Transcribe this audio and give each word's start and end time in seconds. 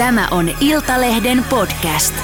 Tämä 0.00 0.28
on 0.30 0.50
Iltalehden 0.60 1.44
podcast. 1.50 2.14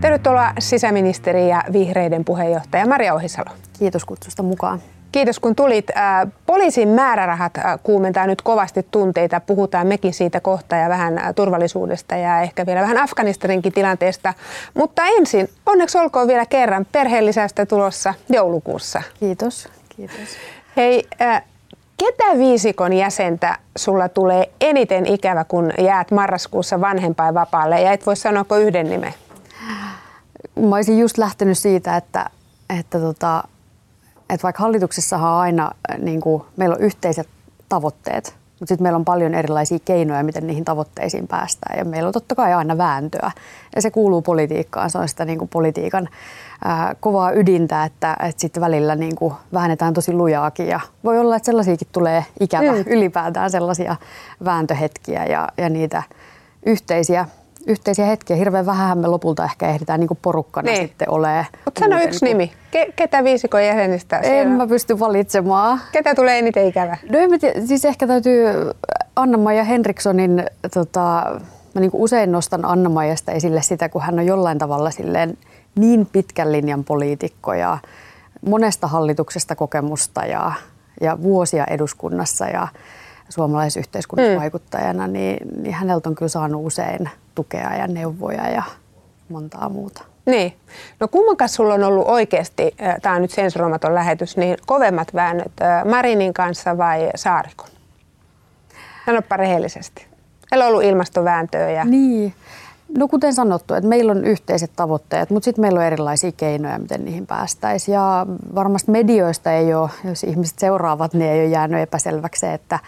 Tervetuloa 0.00 0.52
sisäministeri 0.58 1.48
ja 1.48 1.64
vihreiden 1.72 2.24
puheenjohtaja 2.24 2.86
Maria 2.86 3.14
Ohisalo. 3.14 3.50
Kiitos 3.78 4.04
kutsusta 4.04 4.42
mukaan. 4.42 4.80
Kiitos 5.12 5.40
kun 5.40 5.56
tulit. 5.56 5.86
Poliisin 6.46 6.88
määrärahat 6.88 7.52
kuumentaa 7.82 8.26
nyt 8.26 8.42
kovasti 8.42 8.86
tunteita. 8.90 9.40
Puhutaan 9.40 9.86
mekin 9.86 10.14
siitä 10.14 10.40
kohta 10.40 10.76
ja 10.76 10.88
vähän 10.88 11.20
turvallisuudesta 11.34 12.16
ja 12.16 12.40
ehkä 12.40 12.66
vielä 12.66 12.80
vähän 12.80 12.98
Afganistaninkin 12.98 13.72
tilanteesta. 13.72 14.34
Mutta 14.74 15.02
ensin, 15.04 15.48
onneksi 15.66 15.98
olkoon 15.98 16.28
vielä 16.28 16.46
kerran 16.46 16.86
perheellisästä 16.92 17.66
tulossa 17.66 18.14
joulukuussa. 18.28 19.02
Kiitos. 19.20 19.68
Kiitos. 19.88 20.16
Hei, 20.76 21.08
ketä 21.96 22.38
viisikon 22.38 22.92
jäsentä 22.92 23.58
sulla 23.76 24.08
tulee 24.08 24.50
eniten 24.60 25.06
ikävä, 25.06 25.44
kun 25.44 25.72
jäät 25.78 26.10
marraskuussa 26.10 26.80
vanhempainvapaalle 26.80 27.80
ja 27.80 27.92
et 27.92 28.06
voi 28.06 28.16
sanoa 28.16 28.58
yhden 28.60 28.90
nimen? 28.90 29.14
Mä 30.60 30.76
olisin 30.76 30.98
just 30.98 31.18
lähtenyt 31.18 31.58
siitä, 31.58 31.96
että, 31.96 32.30
että 32.78 32.98
tota, 32.98 33.44
että 34.30 34.42
vaikka 34.42 34.62
hallituksessahan 34.62 35.32
on 35.32 35.38
aina, 35.38 35.70
äh, 35.90 35.98
niin 35.98 36.20
kuin, 36.20 36.42
meillä 36.56 36.74
on 36.74 36.80
yhteiset 36.80 37.28
tavoitteet, 37.68 38.34
mutta 38.60 38.72
sitten 38.72 38.82
meillä 38.82 38.96
on 38.96 39.04
paljon 39.04 39.34
erilaisia 39.34 39.78
keinoja, 39.84 40.22
miten 40.22 40.46
niihin 40.46 40.64
tavoitteisiin 40.64 41.28
päästään. 41.28 41.78
Ja 41.78 41.84
meillä 41.84 42.06
on 42.06 42.12
totta 42.12 42.34
kai 42.34 42.54
aina 42.54 42.78
vääntöä. 42.78 43.30
Ja 43.76 43.82
se 43.82 43.90
kuuluu 43.90 44.22
politiikkaan. 44.22 44.90
Se 44.90 44.98
on 44.98 45.08
sitä 45.08 45.24
niin 45.24 45.38
kuin 45.38 45.48
politiikan 45.48 46.08
ää, 46.64 46.82
äh, 46.82 46.96
kovaa 47.00 47.32
ydintä, 47.32 47.84
että, 47.84 48.16
että 48.22 48.40
sitten 48.40 48.60
välillä 48.60 48.94
niin 48.94 49.16
kuin 49.16 49.34
väännetään 49.52 49.94
tosi 49.94 50.12
lujaakin. 50.12 50.68
Ja 50.68 50.80
voi 51.04 51.18
olla, 51.18 51.36
että 51.36 51.46
sellaisiakin 51.46 51.88
tulee 51.92 52.24
ikävä 52.40 52.72
mm. 52.72 52.84
ylipäätään 52.86 53.50
sellaisia 53.50 53.96
vääntöhetkiä 54.44 55.24
ja, 55.24 55.48
ja 55.56 55.68
niitä 55.68 56.02
yhteisiä 56.66 57.26
yhteisiä 57.68 58.06
hetkiä. 58.06 58.36
Hirveän 58.36 58.66
vähän 58.66 58.98
me 58.98 59.06
lopulta 59.06 59.44
ehkä 59.44 59.68
ehditään 59.68 60.00
niin 60.00 60.18
porukkana 60.22 60.70
niin. 60.70 60.82
sitten 60.82 61.10
olemaan. 61.10 61.46
Mutta 61.64 61.80
sano 61.80 62.02
yksi 62.02 62.24
nimi. 62.24 62.52
Ke- 62.76 62.92
ketä 62.96 63.24
viisikon 63.24 63.64
jäsenistä 63.64 64.20
siellä? 64.22 64.42
En 64.42 64.48
mä 64.48 64.66
pysty 64.66 64.98
valitsemaan. 64.98 65.80
Ketä 65.92 66.14
tulee 66.14 66.38
eniten 66.38 66.66
ikävä? 66.66 66.96
No 67.10 67.18
en 67.18 67.30
mä 67.30 67.38
tiedä. 67.38 67.66
Siis 67.66 67.84
ehkä 67.84 68.06
täytyy 68.06 68.46
Anna-Maija 69.16 69.64
Henrikssonin, 69.64 70.44
tota, 70.74 71.40
mä 71.74 71.80
niin 71.80 71.90
usein 71.94 72.32
nostan 72.32 72.64
Anna-Maijasta 72.64 73.32
esille 73.32 73.62
sitä, 73.62 73.88
kun 73.88 74.02
hän 74.02 74.18
on 74.18 74.26
jollain 74.26 74.58
tavalla 74.58 74.90
silleen 74.90 75.38
niin 75.78 76.06
pitkän 76.06 76.52
linjan 76.52 76.84
poliitikko 76.84 77.54
ja 77.54 77.78
monesta 78.46 78.86
hallituksesta 78.86 79.56
kokemusta 79.56 80.24
ja, 80.24 80.52
ja 81.00 81.22
vuosia 81.22 81.64
eduskunnassa 81.64 82.46
ja 82.46 82.68
suomalaisessa 83.28 83.80
yhteiskunnassa 83.80 84.32
mm. 84.32 84.38
vaikuttajana, 84.38 85.06
niin, 85.06 85.48
niin 85.62 85.74
häneltä 85.74 86.08
on 86.08 86.14
kyllä 86.14 86.28
saanut 86.28 86.66
usein 86.66 87.08
tukea 87.38 87.76
ja 87.76 87.86
neuvoja 87.86 88.50
ja 88.50 88.62
montaa 89.28 89.68
muuta. 89.68 90.04
Niin. 90.26 90.56
No 91.00 91.08
kummankaan 91.08 91.48
sulla 91.48 91.74
on 91.74 91.84
ollut 91.84 92.08
oikeasti, 92.08 92.76
tämä 93.02 93.14
on 93.14 93.22
nyt 93.22 93.30
sensuroimaton 93.30 93.94
lähetys, 93.94 94.36
niin 94.36 94.56
kovemmat 94.66 95.14
väännöt 95.14 95.52
Marinin 95.90 96.34
kanssa 96.34 96.78
vai 96.78 97.10
Saarikon? 97.14 97.68
Sanoppa 99.06 99.36
rehellisesti. 99.36 100.06
Meillä 100.50 100.64
on 100.64 100.70
ollut 100.70 100.84
ilmastovääntöä. 100.84 101.70
Ja... 101.70 101.84
Niin. 101.84 102.34
No 102.98 103.08
kuten 103.08 103.34
sanottu, 103.34 103.74
että 103.74 103.88
meillä 103.88 104.12
on 104.12 104.24
yhteiset 104.24 104.70
tavoitteet, 104.76 105.30
mutta 105.30 105.44
sitten 105.44 105.62
meillä 105.62 105.80
on 105.80 105.86
erilaisia 105.86 106.32
keinoja, 106.32 106.78
miten 106.78 107.04
niihin 107.04 107.26
päästäisiin. 107.26 107.94
Ja 107.94 108.26
varmasti 108.54 108.90
medioista 108.90 109.52
ei 109.52 109.74
ole, 109.74 109.90
jos 110.04 110.24
ihmiset 110.24 110.58
seuraavat, 110.58 111.14
niin 111.14 111.30
ei 111.30 111.40
ole 111.40 111.48
jäänyt 111.48 111.80
epäselväksi 111.80 112.46
että, 112.46 112.78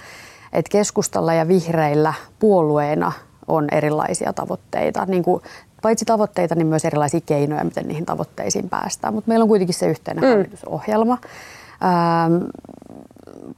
että 0.53 0.71
keskustalla 0.71 1.35
ja 1.35 1.49
vihreillä 1.49 2.15
puolueena 2.39 3.13
on 3.51 3.69
erilaisia 3.73 4.33
tavoitteita. 4.33 5.07
Niin 5.07 5.23
kuin, 5.23 5.43
paitsi 5.83 6.05
tavoitteita, 6.05 6.55
niin 6.55 6.67
myös 6.67 6.85
erilaisia 6.85 7.21
keinoja, 7.21 7.65
miten 7.65 7.89
niihin 7.89 8.07
tavoitteisiin 8.07 8.69
päästään. 8.69 9.15
Mutta 9.15 9.29
meillä 9.29 9.43
on 9.43 9.49
kuitenkin 9.49 9.75
se 9.75 9.87
yhteinen 9.87 10.25
mm. 10.25 10.31
hallitusohjelma. 10.31 11.19
Ähm, 11.85 12.45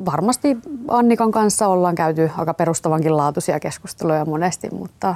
varmasti 0.04 0.56
Annikan 0.88 1.30
kanssa 1.30 1.68
ollaan 1.68 1.94
käyty 1.94 2.30
aika 2.38 2.54
perustavankin 2.54 3.16
laatuisia 3.16 3.60
keskusteluja 3.60 4.24
monesti, 4.24 4.68
mutta 4.70 5.14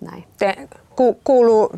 näin. 0.00 0.24
Te, 0.38 0.68
ku, 0.96 1.20
kuuluu 1.24 1.72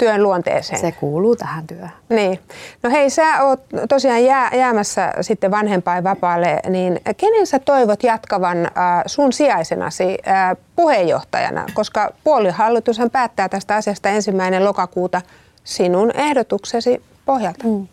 työn 0.00 0.22
luonteeseen. 0.22 0.80
Se 0.80 0.92
kuuluu 0.92 1.36
tähän 1.36 1.66
työhön. 1.66 1.90
Niin. 2.08 2.40
No 2.82 2.90
hei, 2.90 3.10
sä 3.10 3.42
oot 3.42 3.60
tosiaan 3.88 4.24
jää, 4.24 4.50
jäämässä 4.54 5.12
sitten 5.20 5.50
vanhempainvapaalle, 5.50 6.60
niin 6.68 7.00
kenen 7.16 7.46
sä 7.46 7.58
toivot 7.58 8.02
jatkavan 8.02 8.66
äh, 8.66 8.72
sun 9.06 9.32
sijaisenasi 9.32 10.18
äh, 10.28 10.56
puheenjohtajana? 10.76 11.66
Koska 11.74 12.10
puolihallitushan 12.24 13.10
päättää 13.10 13.48
tästä 13.48 13.76
asiasta 13.76 14.08
ensimmäinen 14.08 14.64
lokakuuta 14.64 15.22
sinun 15.64 16.10
ehdotuksesi 16.14 17.02
pohjalta. 17.26 17.64
Mm. 17.64 17.88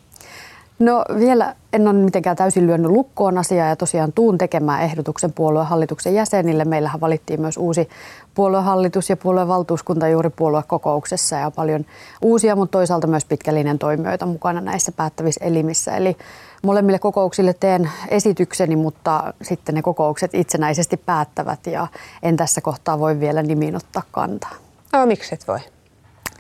No 0.80 1.04
vielä 1.20 1.56
en 1.74 1.88
ole 1.88 1.98
mitenkään 1.98 2.36
täysin 2.36 2.68
lyönyt 2.68 2.92
lukkoon 2.92 3.38
asiaa 3.38 3.68
ja 3.68 3.76
tosiaan 3.76 4.14
tuun 4.14 4.38
tekemään 4.38 4.82
ehdotuksen 4.82 5.34
puoluehallituksen 5.34 6.16
jäsenille. 6.16 6.66
Meillähän 6.66 7.02
valittiin 7.02 7.42
myös 7.42 7.58
uusi 7.58 7.90
puoluehallitus 8.36 9.10
ja 9.10 9.18
puoluevaltuuskunta 9.18 10.08
juuri 10.08 10.30
puoluekokouksessa 10.30 11.36
ja 11.36 11.52
paljon 11.52 11.86
uusia, 12.22 12.56
mutta 12.56 12.78
toisaalta 12.78 13.08
myös 13.08 13.26
pitkällinen 13.26 13.80
toimijoita 13.80 14.26
mukana 14.26 14.62
näissä 14.62 14.92
päättävissä 14.92 15.46
elimissä. 15.46 15.98
Eli 15.98 16.18
molemmille 16.64 17.00
kokouksille 17.00 17.54
teen 17.54 17.90
esitykseni, 18.08 18.76
mutta 18.76 19.34
sitten 19.42 19.76
ne 19.76 19.82
kokoukset 19.82 20.34
itsenäisesti 20.34 20.98
päättävät 20.98 21.68
ja 21.68 21.88
en 22.24 22.38
tässä 22.38 22.62
kohtaa 22.62 23.00
voi 23.00 23.20
vielä 23.20 23.44
nimiin 23.44 23.76
ottaa 23.76 24.04
kantaa. 24.12 24.54
No 24.94 25.06
miksi 25.06 25.36
et 25.36 25.48
voi? 25.48 25.60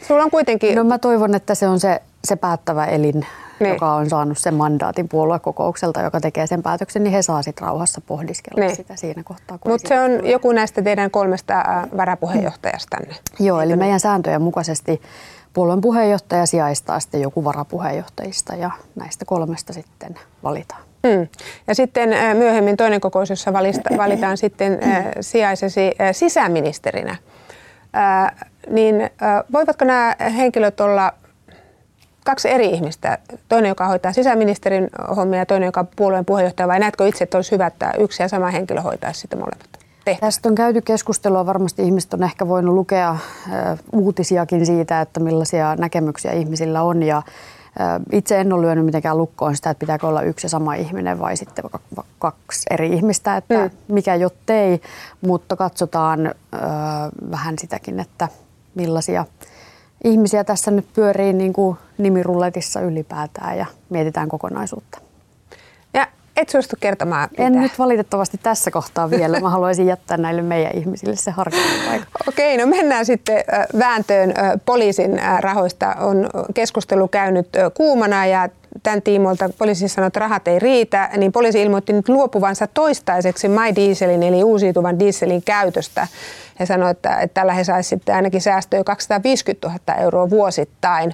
Sulla 0.07 0.23
on 0.23 0.31
kuitenkin... 0.31 0.75
No 0.75 0.83
mä 0.83 0.99
toivon, 0.99 1.35
että 1.35 1.55
se 1.55 1.67
on 1.67 1.79
se, 1.79 2.01
se 2.23 2.35
päättävä 2.35 2.85
elin 2.85 3.25
niin. 3.59 3.73
joka 3.73 3.93
on 3.93 4.09
saanut 4.09 4.37
sen 4.37 4.53
mandaatin 4.53 5.09
puoluekokoukselta, 5.09 6.01
joka 6.01 6.19
tekee 6.19 6.47
sen 6.47 6.63
päätöksen, 6.63 7.03
niin 7.03 7.13
he 7.13 7.21
saa 7.21 7.41
sitten 7.41 7.67
rauhassa 7.67 8.01
pohdiskella 8.01 8.65
niin. 8.65 8.75
sitä 8.75 8.95
siinä 8.95 9.23
kohtaa. 9.23 9.59
Mutta 9.65 9.87
se 9.87 9.99
on 9.99 10.11
tulee. 10.11 10.31
joku 10.31 10.51
näistä 10.51 10.81
teidän 10.81 11.11
kolmesta 11.11 11.63
varapuheenjohtajastanne. 11.97 13.15
Joo, 13.39 13.61
eli 13.61 13.75
meidän 13.75 13.99
sääntöjen 13.99 14.41
mukaisesti 14.41 15.01
puolueen 15.53 15.81
puheenjohtaja 15.81 16.45
sijaistaa 16.45 16.99
sitten 16.99 17.21
joku 17.21 17.43
varapuheenjohtajista 17.43 18.55
ja 18.55 18.71
näistä 18.95 19.25
kolmesta 19.25 19.73
sitten 19.73 20.15
valitaan. 20.43 20.81
Hmm. 21.07 21.27
Ja 21.67 21.75
sitten 21.75 22.09
myöhemmin 22.37 22.77
toinen 22.77 23.01
kokous, 23.01 23.29
jossa 23.29 23.53
valista, 23.53 23.89
valitaan 23.97 24.37
sitten 24.37 24.79
sijaisesi 25.21 25.91
sisäministerinä. 26.11 27.15
Niin 28.69 28.95
voivatko 29.53 29.85
nämä 29.85 30.15
henkilöt 30.37 30.79
olla 30.79 31.13
kaksi 32.27 32.49
eri 32.49 32.69
ihmistä. 32.69 33.17
Toinen, 33.49 33.69
joka 33.69 33.87
hoitaa 33.87 34.13
sisäministerin 34.13 34.89
hommia 35.15 35.39
ja 35.39 35.45
toinen, 35.45 35.65
joka 35.65 35.79
on 35.79 35.87
puolueen 35.95 36.25
puheenjohtaja. 36.25 36.67
Vai 36.67 36.79
näetkö 36.79 37.07
itse, 37.07 37.23
että 37.23 37.37
olisi 37.37 37.51
hyvä, 37.51 37.67
että 37.67 37.93
yksi 37.99 38.23
ja 38.23 38.27
sama 38.29 38.51
henkilö 38.51 38.81
hoitaisi 38.81 39.19
sitten 39.19 39.39
molemmat? 39.39 39.67
Tehtävät. 40.05 40.19
Tästä 40.27 40.49
on 40.49 40.55
käyty 40.55 40.81
keskustelua. 40.81 41.45
Varmasti 41.45 41.83
ihmiset 41.83 42.13
on 42.13 42.23
ehkä 42.23 42.47
voinut 42.47 42.75
lukea 42.75 43.17
uutisiakin 43.91 44.65
siitä, 44.65 45.01
että 45.01 45.19
millaisia 45.19 45.75
näkemyksiä 45.75 46.31
ihmisillä 46.31 46.81
on. 46.81 47.03
Ja 47.03 47.21
itse 48.11 48.39
en 48.39 48.53
ole 48.53 48.61
lyönyt 48.61 48.85
mitenkään 48.85 49.17
lukkoon 49.17 49.55
sitä, 49.55 49.69
että 49.69 49.79
pitääkö 49.79 50.07
olla 50.07 50.21
yksi 50.21 50.45
ja 50.45 50.49
sama 50.49 50.73
ihminen 50.73 51.19
vai 51.19 51.37
sitten 51.37 51.65
kaksi 52.19 52.65
eri 52.69 52.93
ihmistä, 52.93 53.37
että 53.37 53.63
mm. 53.63 53.71
mikä 53.87 54.15
jottei, 54.15 54.81
mutta 55.21 55.55
katsotaan 55.55 56.31
vähän 57.31 57.59
sitäkin, 57.59 57.99
että 57.99 58.27
millaisia 58.75 59.25
ihmisiä 60.03 60.43
tässä 60.43 60.71
nyt 60.71 60.87
pyörii 60.93 61.33
niin 61.33 61.53
kuin 61.53 61.77
nimirulletissa 61.97 62.81
ylipäätään 62.81 63.57
ja 63.57 63.65
mietitään 63.89 64.29
kokonaisuutta. 64.29 64.99
Ja 65.93 66.07
et 66.37 66.49
suostu 66.49 66.75
kertomaan 66.79 67.29
mitään. 67.31 67.53
En 67.55 67.61
nyt 67.61 67.79
valitettavasti 67.79 68.39
tässä 68.43 68.71
kohtaa 68.71 69.09
vielä. 69.09 69.39
Mä 69.39 69.49
haluaisin 69.49 69.87
jättää 69.87 70.17
näille 70.17 70.41
meidän 70.41 70.71
ihmisille 70.75 71.15
se 71.15 71.31
harkintapaikka. 71.31 72.19
Okei, 72.27 72.57
no 72.57 72.65
mennään 72.65 73.05
sitten 73.05 73.43
vääntöön 73.79 74.33
poliisin 74.65 75.21
rahoista. 75.39 75.95
On 75.99 76.29
keskustelu 76.53 77.07
käynyt 77.07 77.47
kuumana 77.73 78.25
ja 78.25 78.49
tämän 78.83 79.01
tiimoilta 79.01 79.49
poliisi 79.57 79.87
sanoi, 79.87 80.07
että 80.07 80.19
rahat 80.19 80.47
ei 80.47 80.59
riitä, 80.59 81.09
niin 81.17 81.31
poliisi 81.31 81.61
ilmoitti 81.61 81.93
nyt 81.93 82.09
luopuvansa 82.09 82.67
toistaiseksi 82.67 83.47
My 83.47 83.75
Dieselin 83.75 84.23
eli 84.23 84.43
uusiutuvan 84.43 84.99
dieselin 84.99 85.43
käytöstä. 85.43 86.07
He 86.59 86.65
sanoivat, 86.65 86.97
että, 86.97 87.19
että 87.19 87.33
tällä 87.33 87.53
he 87.53 87.63
saisivat 87.63 88.09
ainakin 88.09 88.41
säästöä 88.41 88.83
250 88.83 89.67
000 89.67 90.01
euroa 90.01 90.29
vuosittain. 90.29 91.13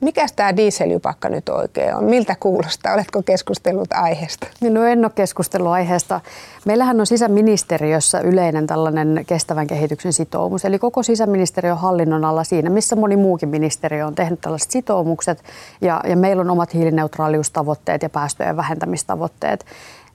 Mikä 0.00 0.26
tämä 0.36 0.56
dieseljupakka 0.56 1.28
nyt 1.28 1.48
oikein 1.48 1.94
on? 1.94 2.04
Miltä 2.04 2.36
kuulostaa? 2.40 2.94
Oletko 2.94 3.22
keskustellut 3.22 3.92
aiheesta? 3.92 4.46
No 4.70 4.84
en 4.84 5.04
ole 5.04 5.12
keskustellut 5.14 5.72
aiheesta. 5.72 6.20
Meillähän 6.64 7.00
on 7.00 7.06
sisäministeriössä 7.06 8.20
yleinen 8.20 8.66
tällainen 8.66 9.24
kestävän 9.26 9.66
kehityksen 9.66 10.12
sitoumus. 10.12 10.64
Eli 10.64 10.78
koko 10.78 11.02
sisäministeriön 11.02 11.78
hallinnon 11.78 12.24
alla 12.24 12.44
siinä, 12.44 12.70
missä 12.70 12.96
moni 12.96 13.16
muukin 13.16 13.48
ministeriö 13.48 14.06
on 14.06 14.14
tehnyt 14.14 14.40
tällaiset 14.40 14.70
sitoumukset. 14.70 15.42
Ja, 15.80 16.00
ja 16.08 16.16
meillä 16.16 16.40
on 16.40 16.50
omat 16.50 16.74
hiilineutraaliustavoitteet 16.74 18.02
ja 18.02 18.10
päästöjen 18.10 18.56
vähentämistavoitteet. 18.56 19.64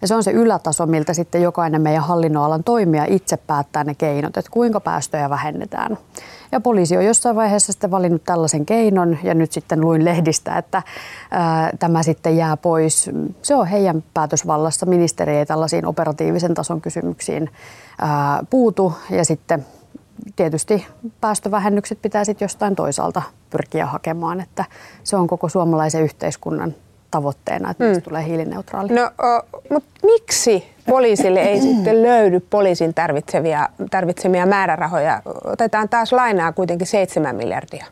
Ja 0.02 0.08
se 0.08 0.16
on 0.16 0.24
se 0.24 0.32
ylätaso, 0.32 0.86
miltä 0.86 1.14
sitten 1.14 1.42
jokainen 1.42 1.82
meidän 1.82 2.04
hallinnoalan 2.04 2.64
toimija 2.64 3.06
itse 3.08 3.38
päättää 3.38 3.84
ne 3.84 3.96
keinot, 3.96 4.38
että 4.38 4.52
kuinka 4.52 4.80
päästöjä 4.80 5.30
vähennetään. 5.30 5.98
Ja 6.54 6.60
poliisi 6.60 6.98
on 6.98 7.06
jossain 7.06 7.36
vaiheessa 7.36 7.72
sitten 7.72 7.92
valinnut 7.92 8.24
tällaisen 8.24 8.66
keinon 8.66 9.18
ja 9.24 9.34
nyt 9.34 9.52
sitten 9.52 9.82
luin 9.82 10.06
lehdistä, 10.06 10.58
että 10.58 10.82
ää, 11.32 11.72
tämä 11.80 12.04
sitten 12.04 12.38
jää 12.38 12.58
pois. 12.58 13.10
Se 13.42 13.56
on 13.56 13.68
heidän 13.68 14.04
päätösvallassa. 14.14 14.86
Ministeri 14.86 15.36
ei 15.36 15.46
tällaisiin 15.46 15.86
operatiivisen 15.86 16.54
tason 16.54 16.82
kysymyksiin 16.82 17.50
ää, 18.02 18.44
puutu 18.50 18.94
ja 19.10 19.26
sitten 19.26 19.66
tietysti 20.36 20.86
päästövähennykset 21.22 22.02
pitää 22.02 22.24
sitten 22.24 22.46
jostain 22.46 22.76
toisaalta 22.76 23.22
pyrkiä 23.50 23.86
hakemaan, 23.86 24.42
että 24.42 24.66
se 25.04 25.16
on 25.16 25.28
koko 25.28 25.50
suomalaisen 25.50 26.04
yhteiskunnan 26.04 26.76
tavoitteena, 27.14 27.72
että 27.72 27.84
mm. 27.84 28.02
tulee 28.02 28.26
hiilineutraali. 28.26 28.94
No, 28.94 29.12
mutta 29.70 29.90
miksi 30.04 30.70
poliisille 30.90 31.42
ei 31.42 31.62
sitten 31.68 32.04
löydy 32.04 32.40
poliisin 32.40 32.94
tarvitsevia, 32.94 33.70
tarvitsemia 33.92 34.46
määrärahoja? 34.46 35.22
Otetaan 35.46 35.90
taas 35.90 36.14
lainaa 36.14 36.52
kuitenkin 36.52 36.88
7 36.88 37.36
miljardia. 37.36 37.86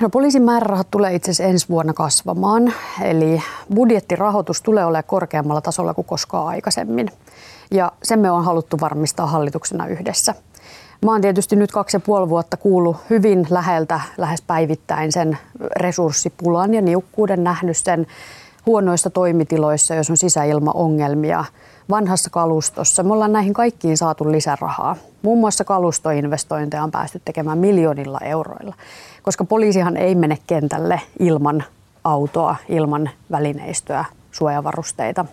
No, 0.00 0.08
poliisin 0.08 0.42
määrärahat 0.42 0.90
tulee 0.90 1.14
itse 1.14 1.30
asiassa 1.30 1.50
ensi 1.50 1.68
vuonna 1.68 1.92
kasvamaan, 1.92 2.72
eli 3.02 3.42
budjettirahoitus 3.74 4.62
tulee 4.62 4.84
olemaan 4.84 5.04
korkeammalla 5.06 5.60
tasolla 5.60 5.94
kuin 5.94 6.04
koskaan 6.04 6.46
aikaisemmin. 6.46 7.08
Ja 7.70 7.92
sen 8.02 8.18
me 8.18 8.30
on 8.30 8.44
haluttu 8.44 8.76
varmistaa 8.80 9.26
hallituksena 9.26 9.86
yhdessä. 9.86 10.34
Mä 11.04 11.12
oon 11.12 11.20
tietysti 11.20 11.56
nyt 11.56 11.72
kaksi 11.72 11.96
ja 11.96 12.00
puoli 12.00 12.28
vuotta 12.28 12.56
kuullut 12.56 12.96
hyvin 13.10 13.46
läheltä, 13.50 14.00
lähes 14.18 14.42
päivittäin 14.42 15.12
sen 15.12 15.38
resurssipulan 15.76 16.74
ja 16.74 16.80
niukkuuden, 16.80 17.44
nähnyt 17.44 17.76
sen 17.76 18.06
huonoissa 18.66 19.10
toimitiloissa, 19.10 19.94
jos 19.94 20.10
on 20.10 20.16
sisäilmaongelmia, 20.16 21.44
vanhassa 21.90 22.30
kalustossa. 22.30 23.02
Me 23.02 23.12
ollaan 23.12 23.32
näihin 23.32 23.54
kaikkiin 23.54 23.96
saatu 23.96 24.32
lisärahaa. 24.32 24.96
Muun 25.22 25.38
muassa 25.38 25.64
kalustoinvestointeja 25.64 26.82
on 26.82 26.90
päästy 26.90 27.22
tekemään 27.24 27.58
miljoonilla 27.58 28.18
euroilla, 28.18 28.74
koska 29.22 29.44
poliisihan 29.44 29.96
ei 29.96 30.14
mene 30.14 30.38
kentälle 30.46 31.00
ilman 31.18 31.64
autoa, 32.04 32.56
ilman 32.68 33.10
välineistöä, 33.30 34.04
suojavarusteita. 34.32 35.24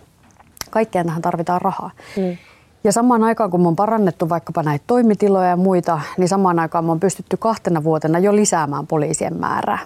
Kaikkeen 0.70 1.06
tähän 1.06 1.22
tarvitaan 1.22 1.60
rahaa. 1.60 1.90
Mm. 2.16 2.36
Ja 2.84 2.92
samaan 2.92 3.24
aikaan, 3.24 3.50
kun 3.50 3.60
me 3.60 3.68
on 3.68 3.76
parannettu 3.76 4.28
vaikkapa 4.28 4.62
näitä 4.62 4.84
toimitiloja 4.86 5.48
ja 5.48 5.56
muita, 5.56 6.00
niin 6.16 6.28
samaan 6.28 6.58
aikaan 6.58 6.84
me 6.84 6.92
on 6.92 7.00
pystytty 7.00 7.36
kahtena 7.36 7.84
vuotena 7.84 8.18
jo 8.18 8.36
lisäämään 8.36 8.86
poliisien 8.86 9.36
määrää. 9.40 9.78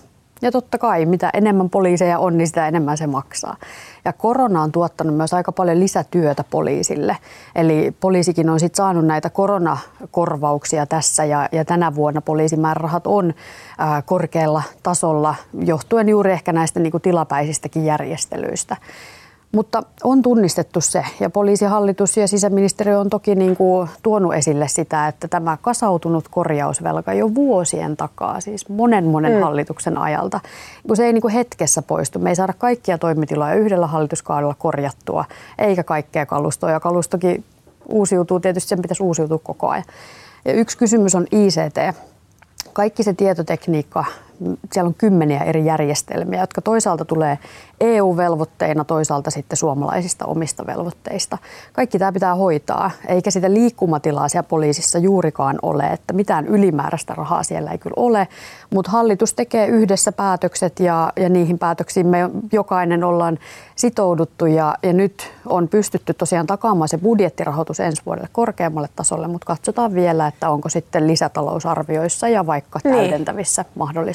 Ja 0.43 0.53
totta 0.53 0.79
kai, 0.79 1.07
mitä 1.07 1.31
enemmän 1.35 1.71
poliiseja 1.71 2.19
on, 2.19 2.39
niin 2.39 2.47
sitä 2.47 2.69
enemmän 2.69 2.97
se 2.97 3.07
maksaa. 3.07 3.57
Ja 4.05 4.13
korona 4.13 4.63
on 4.63 4.73
tuottanut 4.73 5.17
myös 5.17 5.35
aika 5.35 5.53
paljon 5.53 5.81
lisätyötä 5.81 6.45
poliisille. 6.51 7.17
Eli 7.55 7.95
poliisikin 8.01 8.51
on 8.51 8.61
sitten 8.61 8.77
saanut 8.77 9.07
näitä 9.07 9.31
koronakorvauksia 9.31 10.87
tässä 10.87 11.25
ja, 11.25 11.49
ja 11.53 11.65
tänä 11.65 11.95
vuonna 11.95 12.21
poliisimäärärahat 12.21 13.07
on 13.07 13.35
ää, 13.79 14.03
korkealla 14.03 14.63
tasolla 14.83 15.35
johtuen 15.65 16.09
juuri 16.09 16.33
ehkä 16.33 16.53
näistä 16.53 16.81
niin 16.81 16.91
kuin 16.91 17.03
tilapäisistäkin 17.03 17.85
järjestelyistä. 17.85 18.77
Mutta 19.55 19.83
on 20.05 20.23
tunnistettu 20.23 20.81
se, 20.81 21.05
ja 21.21 21.31
poliisihallitus 21.31 22.17
ja 22.17 22.29
sisäministeriö 22.29 23.01
on 23.01 23.11
toki 23.11 23.35
niin 23.35 23.57
kuin 23.57 23.89
tuonut 24.03 24.35
esille 24.35 24.69
sitä, 24.69 25.09
että 25.09 25.29
tämä 25.29 25.59
kasautunut 25.63 26.29
korjausvelka 26.29 27.13
jo 27.13 27.35
vuosien 27.35 27.97
takaa, 27.97 28.41
siis 28.41 28.69
monen 28.69 29.05
monen 29.05 29.33
mm. 29.33 29.43
hallituksen 29.43 29.99
ajalta, 29.99 30.41
kun 30.87 30.97
se 30.97 31.07
ei 31.07 31.13
niin 31.13 31.23
kuin 31.23 31.35
hetkessä 31.35 31.83
poistu. 31.83 32.19
Me 32.19 32.31
ei 32.31 32.37
saada 32.37 32.53
kaikkia 32.53 32.99
toimitiloja 32.99 33.55
yhdellä 33.55 33.87
hallituskaudella 33.87 34.55
korjattua, 34.59 35.25
eikä 35.59 35.83
kaikkea 35.83 36.27
kalustoa, 36.27 36.71
ja 36.71 36.81
kalustokin 36.81 37.45
uusiutuu, 37.89 38.41
tietysti 38.41 38.69
sen 38.69 38.83
pitäisi 38.83 39.03
uusiutua 39.03 39.39
koko 39.39 39.69
ajan. 39.69 39.85
Ja 40.45 40.53
yksi 40.53 40.79
kysymys 40.79 41.15
on 41.15 41.27
ICT. 41.33 41.97
Kaikki 42.73 43.03
se 43.03 43.13
tietotekniikka, 43.13 44.05
siellä 44.73 44.89
on 44.89 44.95
kymmeniä 44.95 45.45
eri 45.45 45.65
järjestelmiä, 45.65 46.41
jotka 46.41 46.63
toisaalta 46.63 47.05
tulee 47.05 47.39
EU-velvoitteina, 47.81 48.85
toisaalta 48.85 49.31
sitten 49.31 49.57
suomalaisista 49.57 50.27
omista 50.27 50.67
velvoitteista. 50.67 51.39
Kaikki 51.73 51.99
tämä 51.99 52.13
pitää 52.13 52.35
hoitaa, 52.35 52.91
eikä 53.09 53.31
sitä 53.31 53.53
liikkumatilaa 53.53 54.29
siellä 54.29 54.47
poliisissa 54.49 54.99
juurikaan 54.99 55.59
ole, 55.63 55.87
että 55.87 56.13
mitään 56.13 56.47
ylimääräistä 56.47 57.15
rahaa 57.15 57.43
siellä 57.43 57.71
ei 57.71 57.79
kyllä 57.79 57.95
ole, 57.97 58.29
mutta 58.71 58.91
hallitus 58.91 59.35
tekee 59.35 59.67
yhdessä 59.67 60.13
päätökset 60.13 60.81
ja, 60.81 61.13
ja 61.17 61.29
niihin 61.29 61.59
päätöksiin 61.59 62.07
me 62.07 62.31
jokainen 62.53 63.05
ollaan 63.05 63.39
sitouduttu 63.77 64.47
ja, 64.47 64.75
ja 64.83 64.93
nyt 64.93 65.33
on 65.47 65.69
pystytty 65.69 66.15
tosiaan 66.15 66.47
takaamaan 66.47 66.89
se 66.89 66.99
budjettirahoitus 66.99 67.81
ensi 67.81 68.03
vuodelle 68.07 68.29
korkeammalle 68.33 68.89
tasolle, 68.97 69.29
mutta 69.29 69.47
katsotaan 69.47 69.95
vielä, 69.95 70.27
että 70.27 70.51
onko 70.51 70.69
sitten 70.69 71.07
lisätalousarvioissa 71.07 72.29
ja 72.29 72.47
vaikka 72.47 72.81
niin. 72.85 72.97
täydentävissä 72.97 73.65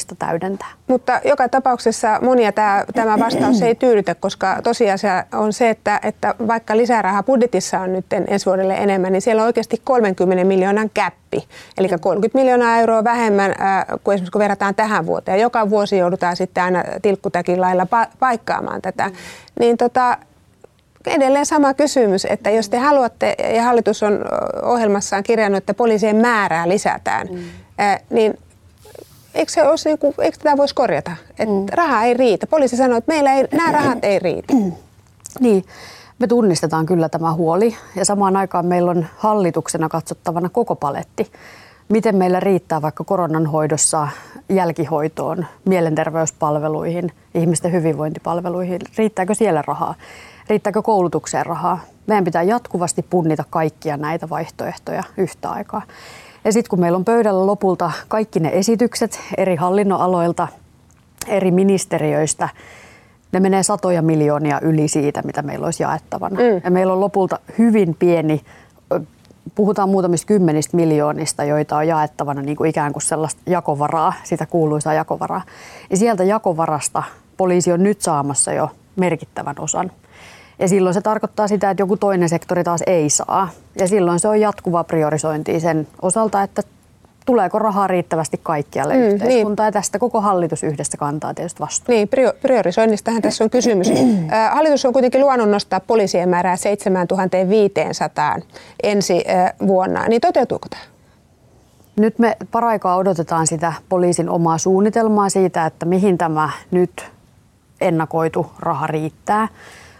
mahdollista 0.09 0.15
täydentää. 0.15 0.67
Mutta 0.87 1.21
joka 1.25 1.49
tapauksessa 1.49 2.19
monia 2.21 2.51
tämä, 2.51 2.85
tämä 2.95 3.19
vastaus 3.19 3.61
ei 3.61 3.75
tyydytä, 3.75 4.15
koska 4.15 4.61
tosiasia 4.63 5.23
on 5.33 5.53
se, 5.53 5.69
että, 5.69 5.99
että 6.03 6.35
vaikka 6.47 6.77
lisäraha 6.77 7.23
budjetissa 7.23 7.79
on 7.79 7.93
nyt 7.93 8.05
ensi 8.13 8.45
vuodelle 8.45 8.73
enemmän, 8.73 9.11
niin 9.11 9.21
siellä 9.21 9.41
on 9.41 9.45
oikeasti 9.45 9.81
30 9.83 10.43
miljoonan 10.43 10.89
käppi. 10.93 11.47
Eli 11.77 11.87
30 12.01 12.37
miljoonaa 12.37 12.77
euroa 12.77 13.03
vähemmän 13.03 13.51
äh, 13.51 13.85
kuin 14.03 14.15
esimerkiksi 14.15 14.31
kun 14.31 14.39
verrataan 14.39 14.75
tähän 14.75 15.05
vuoteen. 15.05 15.39
Joka 15.39 15.69
vuosi 15.69 15.97
joudutaan 15.97 16.35
sitten 16.35 16.63
aina 16.63 16.83
tilkkutäkin 17.01 17.61
lailla 17.61 17.83
pa- 17.83 18.11
paikkaamaan 18.19 18.81
tätä. 18.81 19.07
Mm. 19.07 19.15
Niin 19.59 19.77
tota, 19.77 20.17
edelleen 21.07 21.45
sama 21.45 21.73
kysymys, 21.73 22.25
että 22.25 22.49
jos 22.49 22.69
te 22.69 22.77
haluatte, 22.77 23.35
ja 23.55 23.63
hallitus 23.63 24.03
on 24.03 24.25
ohjelmassaan 24.63 25.23
kirjannut, 25.23 25.57
että 25.57 25.73
poliisien 25.73 26.15
määrää 26.15 26.69
lisätään, 26.69 27.27
mm. 27.31 27.39
niin 28.09 28.37
eikö, 29.33 29.51
se 29.51 29.67
olisi, 29.67 29.89
niin 29.89 29.99
kuin, 29.99 30.13
eikö 30.19 30.37
tätä 30.37 30.57
voisi 30.57 30.75
korjata? 30.75 31.11
Että 31.29 31.55
mm. 31.55 31.65
raha 31.71 32.03
ei 32.03 32.13
riitä. 32.13 32.47
Poliisi 32.47 32.77
sanoo, 32.77 32.97
että 32.97 33.11
meillä 33.11 33.33
ei, 33.33 33.47
nämä 33.51 33.71
rahat 33.71 34.03
ei 34.03 34.19
riitä. 34.19 34.53
niin. 35.39 35.65
Me 36.19 36.27
tunnistetaan 36.27 36.85
kyllä 36.85 37.09
tämä 37.09 37.33
huoli 37.33 37.75
ja 37.95 38.05
samaan 38.05 38.35
aikaan 38.35 38.65
meillä 38.65 38.91
on 38.91 39.05
hallituksena 39.17 39.89
katsottavana 39.89 40.49
koko 40.49 40.75
paletti. 40.75 41.31
Miten 41.89 42.15
meillä 42.15 42.39
riittää 42.39 42.81
vaikka 42.81 43.03
koronan 43.03 43.45
hoidossa 43.45 44.07
jälkihoitoon, 44.49 45.45
mielenterveyspalveluihin, 45.65 47.11
ihmisten 47.33 47.71
hyvinvointipalveluihin, 47.71 48.81
riittääkö 48.97 49.35
siellä 49.35 49.63
rahaa? 49.67 49.95
Riittääkö 50.49 50.81
koulutukseen 50.81 51.45
rahaa? 51.45 51.79
Meidän 52.07 52.23
pitää 52.23 52.43
jatkuvasti 52.43 53.05
punnita 53.09 53.43
kaikkia 53.49 53.97
näitä 53.97 54.29
vaihtoehtoja 54.29 55.03
yhtä 55.17 55.49
aikaa. 55.49 55.81
Ja 56.45 56.53
sitten 56.53 56.69
kun 56.69 56.79
meillä 56.79 56.95
on 56.95 57.05
pöydällä 57.05 57.45
lopulta 57.45 57.91
kaikki 58.07 58.39
ne 58.39 58.49
esitykset 58.53 59.19
eri 59.37 59.55
hallinnonaloilta, 59.55 60.47
eri 61.27 61.51
ministeriöistä, 61.51 62.49
ne 63.31 63.39
menee 63.39 63.63
satoja 63.63 64.01
miljoonia 64.01 64.59
yli 64.61 64.87
siitä, 64.87 65.21
mitä 65.21 65.41
meillä 65.41 65.65
olisi 65.65 65.83
jaettavana. 65.83 66.35
Mm. 66.35 66.61
Ja 66.63 66.71
meillä 66.71 66.93
on 66.93 66.99
lopulta 66.99 67.39
hyvin 67.57 67.95
pieni, 67.99 68.41
puhutaan 69.55 69.89
muutamista 69.89 70.27
kymmenistä 70.27 70.77
miljoonista, 70.77 71.43
joita 71.43 71.77
on 71.77 71.87
jaettavana 71.87 72.41
niin 72.41 72.57
kuin 72.57 72.69
ikään 72.69 72.93
kuin 72.93 73.03
sellaista 73.03 73.41
jakovaraa, 73.45 74.13
sitä 74.23 74.45
kuuluisaa 74.45 74.93
jakovaraa. 74.93 75.41
Ja 75.89 75.97
sieltä 75.97 76.23
jakovarasta 76.23 77.03
poliisi 77.37 77.71
on 77.71 77.83
nyt 77.83 78.01
saamassa 78.01 78.53
jo 78.53 78.69
merkittävän 78.95 79.55
osan. 79.59 79.91
Ja 80.59 80.67
silloin 80.67 80.93
se 80.93 81.01
tarkoittaa 81.01 81.47
sitä, 81.47 81.69
että 81.69 81.81
joku 81.81 81.97
toinen 81.97 82.29
sektori 82.29 82.63
taas 82.63 82.83
ei 82.87 83.09
saa. 83.09 83.49
Ja 83.79 83.87
silloin 83.87 84.19
se 84.19 84.27
on 84.27 84.41
jatkuva 84.41 84.83
priorisointi 84.83 85.59
sen 85.59 85.87
osalta, 86.01 86.43
että 86.43 86.61
tuleeko 87.25 87.59
rahaa 87.59 87.87
riittävästi 87.87 88.39
kaikkialle 88.43 88.93
mm, 88.93 89.01
yhteiskuntaan. 89.01 89.65
Niin. 89.65 89.67
Ja 89.67 89.71
tästä 89.71 89.99
koko 89.99 90.21
hallitus 90.21 90.63
yhdessä 90.63 90.97
kantaa 90.97 91.33
tietysti 91.33 91.59
vastuun. 91.59 91.95
Niin, 91.95 92.09
priorisoinnistahan 92.41 93.21
tässä 93.21 93.43
on 93.43 93.49
kysymys. 93.49 93.91
hallitus 94.55 94.85
on 94.85 94.93
kuitenkin 94.93 95.21
luonnon 95.21 95.51
nostaa 95.51 95.79
poliisien 95.79 96.29
määrää 96.29 96.55
7500 96.55 98.35
ensi 98.83 99.23
vuonna. 99.67 100.07
Niin 100.07 100.21
toteutuuko 100.21 100.67
tämä? 100.69 100.81
Nyt 101.95 102.19
me 102.19 102.37
paraikaa 102.51 102.95
odotetaan 102.95 103.47
sitä 103.47 103.73
poliisin 103.89 104.29
omaa 104.29 104.57
suunnitelmaa 104.57 105.29
siitä, 105.29 105.65
että 105.65 105.85
mihin 105.85 106.17
tämä 106.17 106.49
nyt 106.71 107.11
ennakoitu 107.81 108.51
raha 108.59 108.87
riittää. 108.87 109.47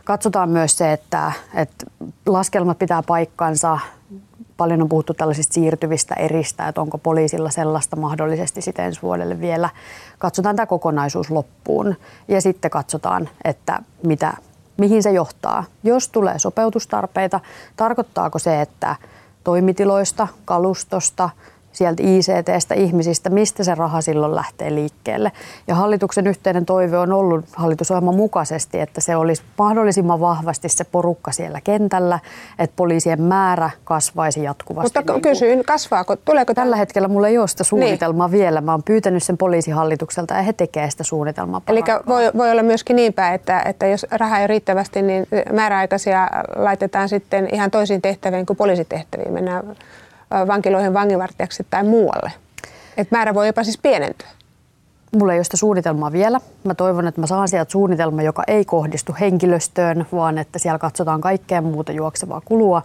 Katsotaan 0.10 0.50
myös 0.50 0.78
se, 0.78 0.94
että, 0.94 1.32
että 1.54 1.86
laskelmat 2.26 2.80
pitää 2.80 3.04
paikkansa 3.04 3.80
paljon 4.58 4.82
on 4.82 4.90
puhuttu 4.90 5.14
tällaisista 5.14 5.54
siirtyvistä 5.54 6.16
eristä, 6.16 6.68
että 6.68 6.82
onko 6.82 6.98
poliisilla 6.98 7.50
sellaista 7.50 7.96
mahdollisesti 7.96 8.62
sitten 8.62 8.86
ensi 8.86 9.02
vuodelle 9.02 9.42
vielä. 9.42 9.70
Katsotaan 10.18 10.56
tämä 10.56 10.66
kokonaisuus 10.66 11.32
loppuun 11.32 11.96
ja 12.28 12.42
sitten 12.42 12.72
katsotaan, 12.72 13.30
että 13.44 13.80
mitä, 14.04 14.34
mihin 14.78 15.04
se 15.04 15.12
johtaa. 15.12 15.64
Jos 15.84 16.10
tulee 16.10 16.40
sopeutustarpeita, 16.40 17.40
tarkoittaako 17.76 18.40
se, 18.40 18.62
että 18.62 18.96
toimitiloista, 19.44 20.28
kalustosta, 20.46 21.30
sieltä 21.72 22.04
ICTstä 22.06 22.76
ihmisistä, 22.76 23.30
mistä 23.30 23.64
se 23.64 23.76
raha 23.76 24.02
silloin 24.02 24.36
lähtee 24.36 24.76
liikkeelle. 24.76 25.32
Ja 25.68 25.76
hallituksen 25.76 26.28
yhteinen 26.28 26.66
toive 26.66 26.98
on 26.98 27.14
ollut 27.14 27.46
hallitusohjelman 27.54 28.16
mukaisesti, 28.16 28.80
että 28.80 29.02
se 29.02 29.16
olisi 29.16 29.44
mahdollisimman 29.58 30.20
vahvasti 30.20 30.70
se 30.70 30.84
porukka 30.84 31.32
siellä 31.32 31.62
kentällä, 31.62 32.20
että 32.60 32.74
poliisien 32.76 33.22
määrä 33.22 33.70
kasvaisi 33.84 34.44
jatkuvasti. 34.44 35.00
Mutta 35.00 35.14
niin 35.14 35.22
kysyin, 35.22 35.64
kasvaako, 35.66 36.16
tuleeko 36.16 36.54
Tällä 36.54 36.76
hetkellä 36.76 37.08
mulla 37.08 37.28
ei 37.28 37.38
ole 37.38 37.48
sitä 37.48 37.64
suunnitelmaa 37.64 38.28
niin. 38.28 38.40
vielä. 38.40 38.62
Mä 38.62 38.72
oon 38.72 38.84
pyytänyt 38.84 39.24
sen 39.24 39.38
poliisihallitukselta 39.38 40.34
ja 40.34 40.42
he 40.42 40.54
tekevät 40.54 40.92
sitä 40.92 41.04
suunnitelmaa. 41.04 41.62
Eli 41.68 41.84
voi, 42.08 42.32
voi 42.38 42.52
olla 42.52 42.64
myöskin 42.64 42.96
niin 42.96 43.14
päin, 43.14 43.36
että, 43.36 43.62
että 43.62 43.88
jos 43.88 44.06
rahaa 44.12 44.40
ei 44.40 44.48
riittävästi, 44.48 45.02
niin 45.02 45.28
määräaikaisia 45.54 46.30
laitetaan 46.56 47.10
sitten 47.10 47.48
ihan 47.52 47.72
toisiin 47.72 48.02
tehtäviin 48.02 48.46
kuin 48.46 48.58
poliisitehtäviin. 48.58 49.34
Mennään 49.34 49.76
vankiloihin 50.48 50.94
vanginvartijaksi 50.94 51.66
tai 51.70 51.84
muualle. 51.84 52.32
Et 52.98 53.12
määrä 53.12 53.34
voi 53.34 53.48
jopa 53.48 53.64
siis 53.64 53.78
pienentyä. 53.78 54.28
Mulla 55.16 55.34
ei 55.34 55.38
ole 55.40 55.44
sitä 55.44 55.58
suunnitelmaa 55.58 56.12
vielä. 56.12 56.40
Mä 56.64 56.76
toivon, 56.76 57.08
että 57.08 57.22
mä 57.22 57.28
saan 57.28 57.48
sieltä 57.48 57.72
suunnitelma, 57.72 58.22
joka 58.22 58.44
ei 58.48 58.66
kohdistu 58.66 59.16
henkilöstöön, 59.20 60.06
vaan 60.12 60.38
että 60.38 60.60
siellä 60.60 60.80
katsotaan 60.80 61.22
kaikkea 61.22 61.62
muuta 61.62 61.92
juoksevaa 61.92 62.42
kulua. 62.46 62.82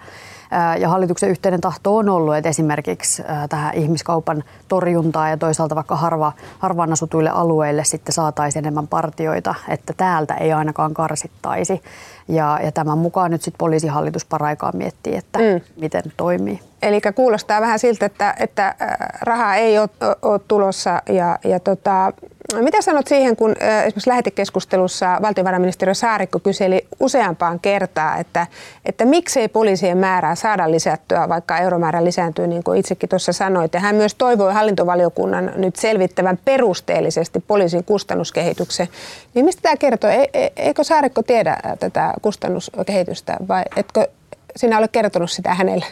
Ja 0.79 0.89
hallituksen 0.89 1.31
yhteinen 1.31 1.61
tahto 1.61 1.97
on 1.97 2.09
ollut, 2.09 2.37
että 2.37 2.49
esimerkiksi 2.49 3.23
tähän 3.49 3.75
ihmiskaupan 3.75 4.45
torjuntaan 4.69 5.31
ja 5.31 5.37
toisaalta 5.37 5.75
vaikka 5.75 5.97
harva, 5.97 6.33
harvaan 6.59 6.93
asutuille 6.93 7.31
alueille 7.31 7.85
sitten 7.85 8.13
saataisiin 8.13 8.65
enemmän 8.65 8.89
partioita, 8.89 9.55
että 9.69 9.93
täältä 9.97 10.35
ei 10.35 10.53
ainakaan 10.53 10.95
karsittaisi. 10.95 11.83
Ja, 12.29 12.59
ja 12.63 12.73
tämän 12.73 12.99
mukaan 12.99 13.31
nyt 13.31 13.43
sitten 13.43 13.59
poliisihallitus 13.59 14.25
paraikaa 14.25 14.73
miettii, 14.73 15.17
että 15.17 15.39
mm. 15.39 15.61
miten 15.77 16.03
toimii. 16.17 16.61
Eli 16.83 17.01
kuulostaa 17.15 17.61
vähän 17.61 17.79
siltä, 17.79 18.07
että, 18.07 18.35
että 18.41 18.75
rahaa 19.21 19.57
ei 19.57 19.79
ole, 19.79 19.89
ole 20.23 20.41
tulossa 20.49 21.03
ja, 21.09 21.39
ja 21.45 21.61
tota, 21.61 22.13
mitä 22.61 22.83
sanot 22.83 23.07
siihen, 23.07 23.37
kun 23.37 23.55
esimerkiksi 23.61 24.11
lähetekeskustelussa 24.11 25.19
valtiovarainministeriö 25.23 25.95
Saarikko 25.95 26.39
kyseli 26.39 26.87
useampaan 27.01 27.61
kertaa, 27.61 28.17
että, 28.17 28.47
että 28.85 29.05
miksei 29.05 29.49
poliisien 29.49 29.99
määrää 29.99 30.35
saada 30.35 30.71
lisättyä, 30.71 31.29
vaikka 31.29 31.59
euromäärä 31.59 32.05
lisääntyy, 32.05 32.47
niin 32.47 32.65
kuin 32.65 32.79
itsekin 32.79 33.09
tuossa 33.09 33.33
sanoit. 33.33 33.75
Ja 33.75 33.81
hän 33.81 33.97
myös 33.97 34.15
toivoi 34.15 34.53
hallintovaliokunnan 34.53 35.53
nyt 35.57 35.77
selvittävän 35.77 36.39
perusteellisesti 36.45 37.41
poliisin 37.41 37.85
kustannuskehityksen. 37.85 38.89
Niin 39.35 39.45
mistä 39.45 39.63
tämä 39.63 39.77
kertoo? 39.77 40.11
E, 40.11 40.25
e, 40.35 40.53
eikö 40.57 40.85
Saarikko 40.85 41.23
tiedä 41.23 41.57
tätä 41.79 42.15
kustannuskehitystä 42.23 43.37
vai 43.49 43.63
etkö 43.77 44.09
sinä 44.57 44.79
ole 44.79 44.89
kertonut 44.89 45.31
sitä 45.31 45.55
hänelle? 45.55 45.87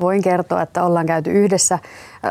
Voin 0.00 0.22
kertoa, 0.22 0.62
että 0.62 0.84
ollaan 0.84 1.06
käyty 1.06 1.30
yhdessä 1.30 1.74
äh, 1.74 1.80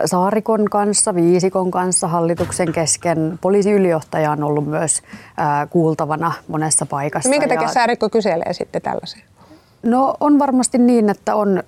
Saarikon 0.05 0.65
kanssa, 0.65 1.15
Viisikon 1.15 1.71
kanssa, 1.71 2.07
hallituksen 2.07 2.71
kesken. 2.71 3.39
Poliisiylijohtaja 3.41 4.31
on 4.31 4.43
ollut 4.43 4.67
myös 4.67 5.01
äh, 5.39 5.69
kuultavana 5.69 6.31
monessa 6.47 6.85
paikassa. 6.85 7.29
Minkä 7.29 7.47
takia 7.47 7.67
ja... 7.67 7.73
Saarikko 7.73 8.09
kyselee 8.09 8.53
sitten 8.53 8.81
tällaisen? 8.81 9.21
No 9.83 10.15
on 10.19 10.39
varmasti 10.39 10.77
niin, 10.77 11.09
että 11.09 11.35
on 11.35 11.63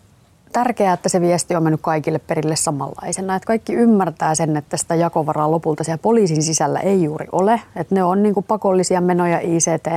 tärkeää, 0.54 0.94
että 0.94 1.10
se 1.10 1.22
viesti 1.22 1.56
on 1.56 1.63
mennyt 1.63 1.82
kaikille 1.82 2.20
perille 2.20 2.56
samanlaisena. 2.56 3.36
Että 3.36 3.48
kaikki 3.48 3.74
ymmärtää 3.74 4.36
sen, 4.36 4.58
että 4.58 4.77
sitä 4.77 4.96
jakovaraa 4.96 5.51
lopulta 5.51 5.84
siellä 5.84 6.01
poliisin 6.01 6.44
sisällä 6.44 6.80
ei 6.80 7.04
juuri 7.04 7.27
ole. 7.32 7.62
Että 7.75 7.96
ne 7.96 8.04
on 8.04 8.24
niin 8.24 8.36
pakollisia 8.48 9.01
menoja 9.01 9.39
ict 9.39 9.88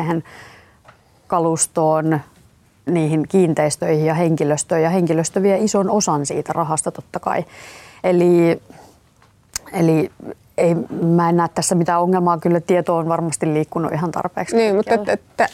kalustoon, 1.26 2.20
niihin 2.90 3.28
kiinteistöihin 3.28 4.06
ja 4.06 4.14
henkilöstöön. 4.14 4.82
Ja 4.82 4.90
henkilöstö 4.90 5.42
vie 5.42 5.58
ison 5.58 5.90
osan 5.90 6.26
siitä 6.26 6.52
rahasta 6.52 6.90
totta 6.90 7.20
kai. 7.20 7.44
Eli, 8.04 8.60
eli 9.72 10.10
ei, 10.58 10.74
mä 11.02 11.28
en 11.28 11.36
näe 11.36 11.48
tässä 11.54 11.74
mitään 11.74 12.00
ongelmaa. 12.02 12.38
Kyllä 12.38 12.60
tieto 12.60 12.96
on 12.96 13.08
varmasti 13.08 13.54
liikkunut 13.54 13.92
ihan 13.92 14.10
tarpeeksi. 14.10 14.56
Niin, 14.56 14.76
mutta 14.76 14.90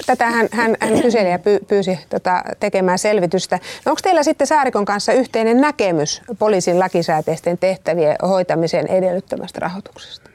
tätä 0.07 0.27
hän, 0.27 0.49
hän, 0.53 0.77
hän 0.81 1.03
kyseli 1.03 1.31
ja 1.31 1.39
pyysi 1.69 1.99
tota, 2.09 2.43
tekemään 2.61 2.99
selvitystä. 2.99 3.59
No 3.85 3.91
onko 3.91 4.01
teillä 4.03 4.23
sitten 4.23 4.47
Saarikon 4.47 4.85
kanssa 4.85 5.13
yhteinen 5.13 5.61
näkemys 5.61 6.23
poliisin 6.39 6.79
lakisääteisten 6.79 7.59
tehtävien 7.59 8.17
hoitamisen 8.23 8.87
edellyttämästä 8.87 9.61
rahoituksesta? 9.61 10.31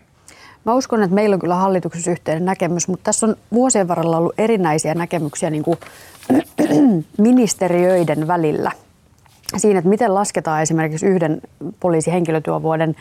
Mä 0.66 0.74
uskon, 0.74 1.04
että 1.04 1.16
meillä 1.16 1.34
on 1.34 1.40
kyllä 1.40 1.56
hallituksessa 1.56 2.12
yhteinen 2.12 2.46
näkemys, 2.46 2.88
mutta 2.88 3.04
tässä 3.04 3.26
on 3.26 3.36
vuosien 3.54 3.88
varrella 3.88 4.18
ollut 4.18 4.34
erinäisiä 4.38 4.94
näkemyksiä 4.94 5.50
niin 5.50 5.64
kuin 5.64 5.80
ministeriöiden 7.18 8.28
välillä 8.28 8.72
siinä, 9.58 9.80
että 9.80 9.90
miten 9.90 10.14
lasketaan 10.14 10.62
esimerkiksi 10.62 11.06
yhden 11.06 11.42
poliisihenkilötyövuoden 11.80 12.96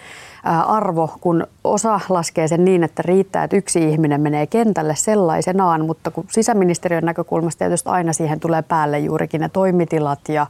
arvo, 0.67 1.11
kun 1.21 1.47
osa 1.65 2.01
laskee 2.09 2.49
sen 2.49 2.65
niin, 2.65 2.85
että 2.85 3.03
riittää, 3.03 3.45
että 3.45 3.57
yksi 3.57 3.89
ihminen 3.89 4.21
menee 4.21 4.47
kentälle 4.47 4.97
sellaisenaan, 4.97 5.87
mutta 5.87 6.11
kun 6.11 6.25
sisäministeriön 6.31 7.05
näkökulmasta 7.05 7.59
tietysti 7.59 7.89
aina 7.89 8.13
siihen 8.13 8.41
tulee 8.41 8.63
päälle 8.63 8.99
juurikin 8.99 9.41
ne 9.41 9.49
toimitilat 9.49 10.29
ja 10.29 10.47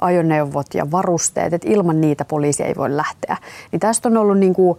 ajoneuvot 0.00 0.66
ja 0.74 0.90
varusteet, 0.90 1.52
että 1.52 1.68
ilman 1.70 2.00
niitä 2.00 2.24
poliisi 2.24 2.62
ei 2.62 2.74
voi 2.76 2.96
lähteä. 2.96 3.36
Niin 3.72 3.80
tästä 3.80 4.08
on 4.08 4.16
ollut 4.16 4.38
niin 4.38 4.54
kuin 4.54 4.78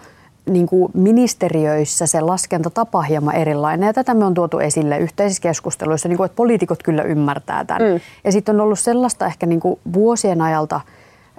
niin 0.49 0.67
kuin 0.67 0.91
ministeriöissä 0.93 2.07
se 2.07 2.21
laskentatapa 2.21 3.01
hieman 3.01 3.35
erilainen. 3.35 3.87
Ja 3.87 3.93
tätä 3.93 4.13
me 4.13 4.25
on 4.25 4.33
tuotu 4.33 4.59
esille 4.59 4.97
yhteisissä 4.97 5.41
keskusteluissa, 5.41 6.09
niin 6.09 6.17
kuin, 6.17 6.25
että 6.25 6.35
poliitikot 6.35 6.83
kyllä 6.83 7.03
ymmärtää 7.03 7.65
tämän. 7.65 7.81
Mm. 7.81 7.99
Ja 8.23 8.31
sitten 8.31 8.55
on 8.55 8.61
ollut 8.61 8.79
sellaista 8.79 9.25
ehkä 9.25 9.45
niin 9.45 9.59
kuin 9.59 9.79
vuosien 9.93 10.41
ajalta, 10.41 10.81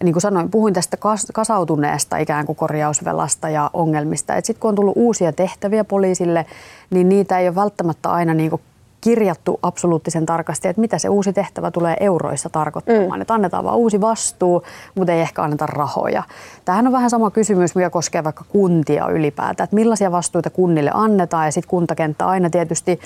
niin 0.04 0.12
kuin 0.12 0.22
sanoin, 0.22 0.50
puhuin 0.50 0.74
tästä 0.74 0.96
kasautuneesta 1.32 2.16
ikään 2.16 2.46
kuin 2.46 2.56
korjausvelasta 2.56 3.48
ja 3.48 3.70
ongelmista. 3.72 4.34
Sitten 4.42 4.60
kun 4.60 4.68
on 4.68 4.74
tullut 4.74 4.96
uusia 4.96 5.32
tehtäviä 5.32 5.84
poliisille, 5.84 6.46
niin 6.90 7.08
niitä 7.08 7.38
ei 7.38 7.48
ole 7.48 7.54
välttämättä 7.54 8.10
aina 8.10 8.34
niin 8.34 8.50
kuin 8.50 8.62
kirjattu 9.00 9.58
absoluuttisen 9.62 10.26
tarkasti, 10.26 10.68
että 10.68 10.80
mitä 10.80 10.98
se 10.98 11.08
uusi 11.08 11.32
tehtävä 11.32 11.70
tulee 11.70 11.96
euroissa 12.00 12.48
tarkoittamaan. 12.48 13.18
Mm. 13.18 13.22
Että 13.22 13.34
annetaan 13.34 13.64
vaan 13.64 13.76
uusi 13.76 14.00
vastuu, 14.00 14.62
mutta 14.94 15.12
ei 15.12 15.20
ehkä 15.20 15.42
anneta 15.42 15.66
rahoja. 15.66 16.22
Tämähän 16.64 16.86
on 16.86 16.92
vähän 16.92 17.10
sama 17.10 17.30
kysymys, 17.30 17.74
mikä 17.74 17.90
koskee 17.90 18.24
vaikka 18.24 18.44
kuntia 18.48 19.08
ylipäätään, 19.08 19.64
että 19.64 19.76
millaisia 19.76 20.12
vastuita 20.12 20.50
kunnille 20.50 20.90
annetaan 20.94 21.46
ja 21.46 21.52
sitten 21.52 21.70
kuntakenttä 21.70 22.26
aina 22.26 22.50
tietysti 22.50 23.00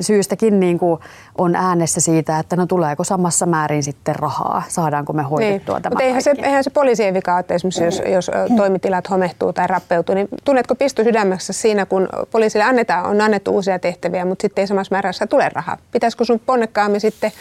syystäkin 0.00 0.60
niin 0.60 0.78
kuin 0.78 1.00
on 1.38 1.56
äänessä 1.56 2.00
siitä, 2.00 2.38
että 2.38 2.56
no 2.56 2.66
tuleeko 2.66 3.04
samassa 3.04 3.46
määrin 3.46 3.82
sitten 3.82 4.16
rahaa, 4.16 4.62
saadaanko 4.68 5.12
me 5.12 5.22
hoidettua 5.22 5.74
niin. 5.74 5.82
tämä 5.82 5.92
Mutta 5.92 6.04
eihän 6.04 6.22
se, 6.22 6.34
eihän 6.42 6.64
se 6.64 6.70
poliisien 6.70 7.14
vika 7.14 7.38
että 7.38 7.54
esimerkiksi 7.54 7.84
jos, 7.84 8.02
jos 8.12 8.30
toimitilat 8.56 9.10
homehtuu 9.10 9.52
tai 9.52 9.66
rappeutuu, 9.66 10.14
niin 10.14 10.28
tunnetko 10.44 10.74
pistu 10.74 11.04
sydämessä 11.04 11.52
siinä, 11.52 11.86
kun 11.86 12.08
poliisille 12.30 12.64
annetaan, 12.64 13.04
on 13.04 13.20
annettu 13.20 13.50
uusia 13.50 13.78
tehtäviä, 13.78 14.24
mutta 14.24 14.42
sitten 14.42 14.62
ei 14.62 14.66
samassa 14.66 14.94
määrässä 14.94 15.26
tule 15.32 15.48
rahaa. 15.48 15.76
Pitäisikö 15.92 16.24
sun 16.24 16.40
ponnekkaammin 16.46 17.00
sitten 17.00 17.32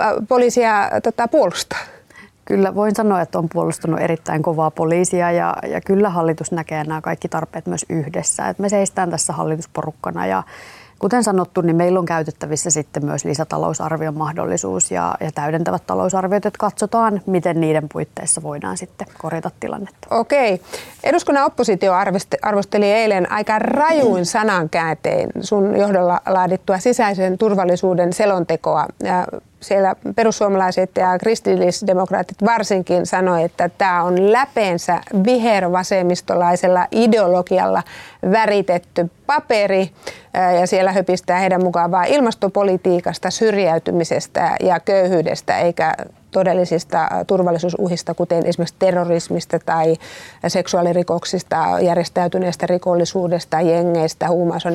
äh, 0.00 0.12
poliisia 0.28 0.90
tota, 1.02 1.28
puolustaa? 1.28 1.78
Kyllä 2.44 2.74
voin 2.74 2.94
sanoa, 2.94 3.20
että 3.20 3.38
on 3.38 3.48
puolustunut 3.52 4.00
erittäin 4.00 4.42
kovaa 4.42 4.70
poliisia 4.70 5.32
ja, 5.32 5.56
ja 5.68 5.80
kyllä 5.80 6.10
hallitus 6.10 6.52
näkee 6.52 6.84
nämä 6.84 7.00
kaikki 7.00 7.28
tarpeet 7.28 7.66
myös 7.66 7.86
yhdessä. 7.88 8.48
Et 8.48 8.58
me 8.58 8.68
seistään 8.68 9.10
tässä 9.10 9.32
hallituporukkana 9.32 10.26
ja 10.26 10.42
Kuten 10.98 11.24
sanottu, 11.24 11.60
niin 11.60 11.76
meillä 11.76 11.98
on 11.98 12.06
käytettävissä 12.06 12.70
sitten 12.70 13.04
myös 13.04 13.24
lisätalousarvion 13.24 14.16
mahdollisuus 14.16 14.90
ja, 14.90 15.14
ja 15.20 15.32
täydentävät 15.32 15.86
talousarviot, 15.86 16.46
että 16.46 16.58
katsotaan, 16.58 17.20
miten 17.26 17.60
niiden 17.60 17.88
puitteissa 17.92 18.42
voidaan 18.42 18.76
sitten 18.76 19.06
korjata 19.18 19.50
tilannetta. 19.60 20.08
Okei. 20.10 20.60
Eduskunnan 21.04 21.44
oppositio 21.44 21.92
arvosteli 22.42 22.92
eilen 22.92 23.32
aika 23.32 23.58
rajuin 23.58 24.26
sanankääntein 24.26 25.30
sun 25.40 25.76
johdolla 25.76 26.20
laadittua 26.26 26.78
sisäisen 26.78 27.38
turvallisuuden 27.38 28.12
selontekoa. 28.12 28.86
Siellä 29.64 29.96
perussuomalaiset 30.16 30.90
ja 30.96 31.18
kristillisdemokraatit 31.18 32.42
varsinkin 32.44 33.06
sanoi, 33.06 33.42
että 33.42 33.68
tämä 33.78 34.02
on 34.02 34.32
läpeensä 34.32 35.00
vihervasemmistolaisella 35.26 36.86
ideologialla 36.92 37.82
väritetty 38.32 39.10
paperi 39.26 39.90
ja 40.60 40.66
siellä 40.66 40.92
höpistää 40.92 41.38
heidän 41.38 41.64
mukaan 41.64 41.90
vain 41.90 42.12
ilmastopolitiikasta, 42.12 43.30
syrjäytymisestä 43.30 44.56
ja 44.60 44.80
köyhyydestä 44.80 45.58
eikä 45.58 45.94
todellisista 46.30 47.08
turvallisuusuhista, 47.26 48.14
kuten 48.14 48.46
esimerkiksi 48.46 48.74
terrorismista 48.78 49.58
tai 49.58 49.96
seksuaalirikoksista, 50.48 51.66
järjestäytyneestä 51.80 52.66
rikollisuudesta, 52.66 53.60
jengeistä, 53.60 54.26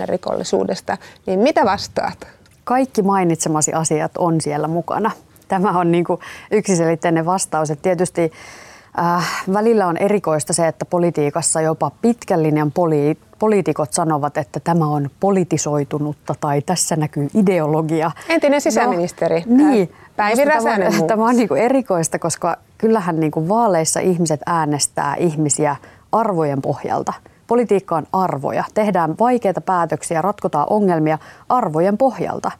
rikollisuudesta. 0.05 0.97
Niin 1.25 1.39
mitä 1.39 1.65
vastaat? 1.65 2.38
Kaikki 2.69 3.01
mainitsemasi 3.01 3.73
asiat 3.73 4.11
on 4.17 4.41
siellä 4.41 4.67
mukana. 4.67 5.11
Tämä 5.47 5.79
on 5.79 5.91
niin 5.91 6.03
kuin 6.03 6.19
yksiselitteinen 6.51 7.25
vastaus. 7.25 7.71
Että 7.71 7.83
tietysti 7.83 8.31
Äh, 8.99 9.43
välillä 9.53 9.87
on 9.87 9.97
erikoista 9.97 10.53
se, 10.53 10.67
että 10.67 10.85
politiikassa 10.85 11.61
jopa 11.61 11.91
pitkän 12.01 12.43
linjan 12.43 12.71
poli- 12.71 13.17
poliitikot 13.39 13.93
sanovat, 13.93 14.37
että 14.37 14.59
tämä 14.59 14.87
on 14.87 15.09
politisoitunutta 15.19 16.35
tai 16.41 16.61
tässä 16.61 16.95
näkyy 16.95 17.27
ideologia. 17.33 18.11
Entinen 18.29 18.61
sisäministeri 18.61 19.43
no, 19.45 19.55
niin, 19.55 19.91
Päivi 20.15 20.45
Räsänen. 20.45 20.91
Tämä, 20.93 21.07
tämä 21.07 21.25
on 21.25 21.35
niin 21.37 21.47
kuin 21.47 21.61
erikoista, 21.61 22.19
koska 22.19 22.57
kyllähän 22.77 23.19
niin 23.19 23.31
kuin 23.31 23.49
vaaleissa 23.49 23.99
ihmiset 23.99 24.41
äänestää 24.45 25.15
ihmisiä 25.15 25.75
arvojen 26.11 26.61
pohjalta. 26.61 27.13
Politiikka 27.49 27.95
on 27.95 28.07
arvoja. 28.13 28.63
Tehdään 28.73 29.15
vaikeita 29.19 29.61
päätöksiä, 29.61 30.21
ratkotaan 30.21 30.67
ongelmia 30.69 31.17
arvojen 31.49 31.97
pohjalta 31.97 32.51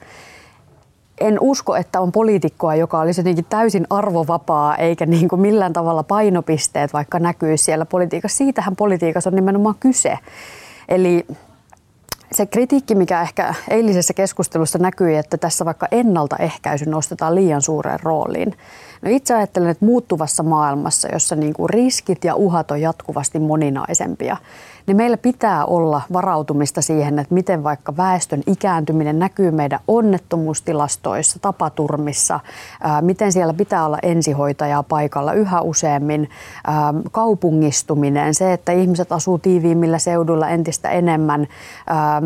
en 1.19 1.37
usko, 1.41 1.75
että 1.75 1.99
on 2.01 2.11
poliitikkoa, 2.11 2.75
joka 2.75 2.99
olisi 2.99 3.21
jotenkin 3.21 3.45
täysin 3.49 3.87
arvovapaa, 3.89 4.75
eikä 4.75 5.05
niin 5.05 5.29
kuin 5.29 5.41
millään 5.41 5.73
tavalla 5.73 6.03
painopisteet 6.03 6.93
vaikka 6.93 7.19
näkyy 7.19 7.57
siellä 7.57 7.85
politiikassa. 7.85 8.37
Siitähän 8.37 8.75
politiikassa 8.75 9.29
on 9.29 9.35
nimenomaan 9.35 9.75
kyse. 9.79 10.17
Eli 10.89 11.25
se 12.31 12.45
kritiikki, 12.45 12.95
mikä 12.95 13.21
ehkä 13.21 13.53
eilisessä 13.69 14.13
keskustelussa 14.13 14.77
näkyi, 14.77 15.15
että 15.15 15.37
tässä 15.37 15.65
vaikka 15.65 15.87
ennaltaehkäisy 15.91 16.85
nostetaan 16.85 17.35
liian 17.35 17.61
suureen 17.61 17.99
rooliin. 18.03 18.53
No 19.01 19.11
itse 19.11 19.35
ajattelen, 19.35 19.69
että 19.69 19.85
muuttuvassa 19.85 20.43
maailmassa, 20.43 21.07
jossa 21.13 21.35
niin 21.35 21.53
kuin 21.53 21.69
riskit 21.69 22.23
ja 22.23 22.35
uhat 22.35 22.71
on 22.71 22.81
jatkuvasti 22.81 23.39
moninaisempia, 23.39 24.37
niin 24.89 24.97
meillä 24.97 25.17
pitää 25.17 25.65
olla 25.65 26.01
varautumista 26.13 26.81
siihen, 26.81 27.19
että 27.19 27.33
miten 27.33 27.63
vaikka 27.63 27.97
väestön 27.97 28.43
ikääntyminen 28.47 29.19
näkyy 29.19 29.51
meidän 29.51 29.79
onnettomuustilastoissa, 29.87 31.39
tapaturmissa, 31.39 32.39
ää, 32.81 33.01
miten 33.01 33.31
siellä 33.31 33.53
pitää 33.53 33.85
olla 33.85 33.97
ensihoitajaa 34.03 34.83
paikalla 34.83 35.33
yhä 35.33 35.61
useammin, 35.61 36.29
ää, 36.67 36.93
kaupungistuminen, 37.11 38.33
se, 38.33 38.53
että 38.53 38.71
ihmiset 38.71 39.11
asuu 39.11 39.37
tiiviimmillä 39.37 39.99
seuduilla 39.99 40.49
entistä 40.49 40.89
enemmän, 40.89 41.47
ää, 41.87 42.21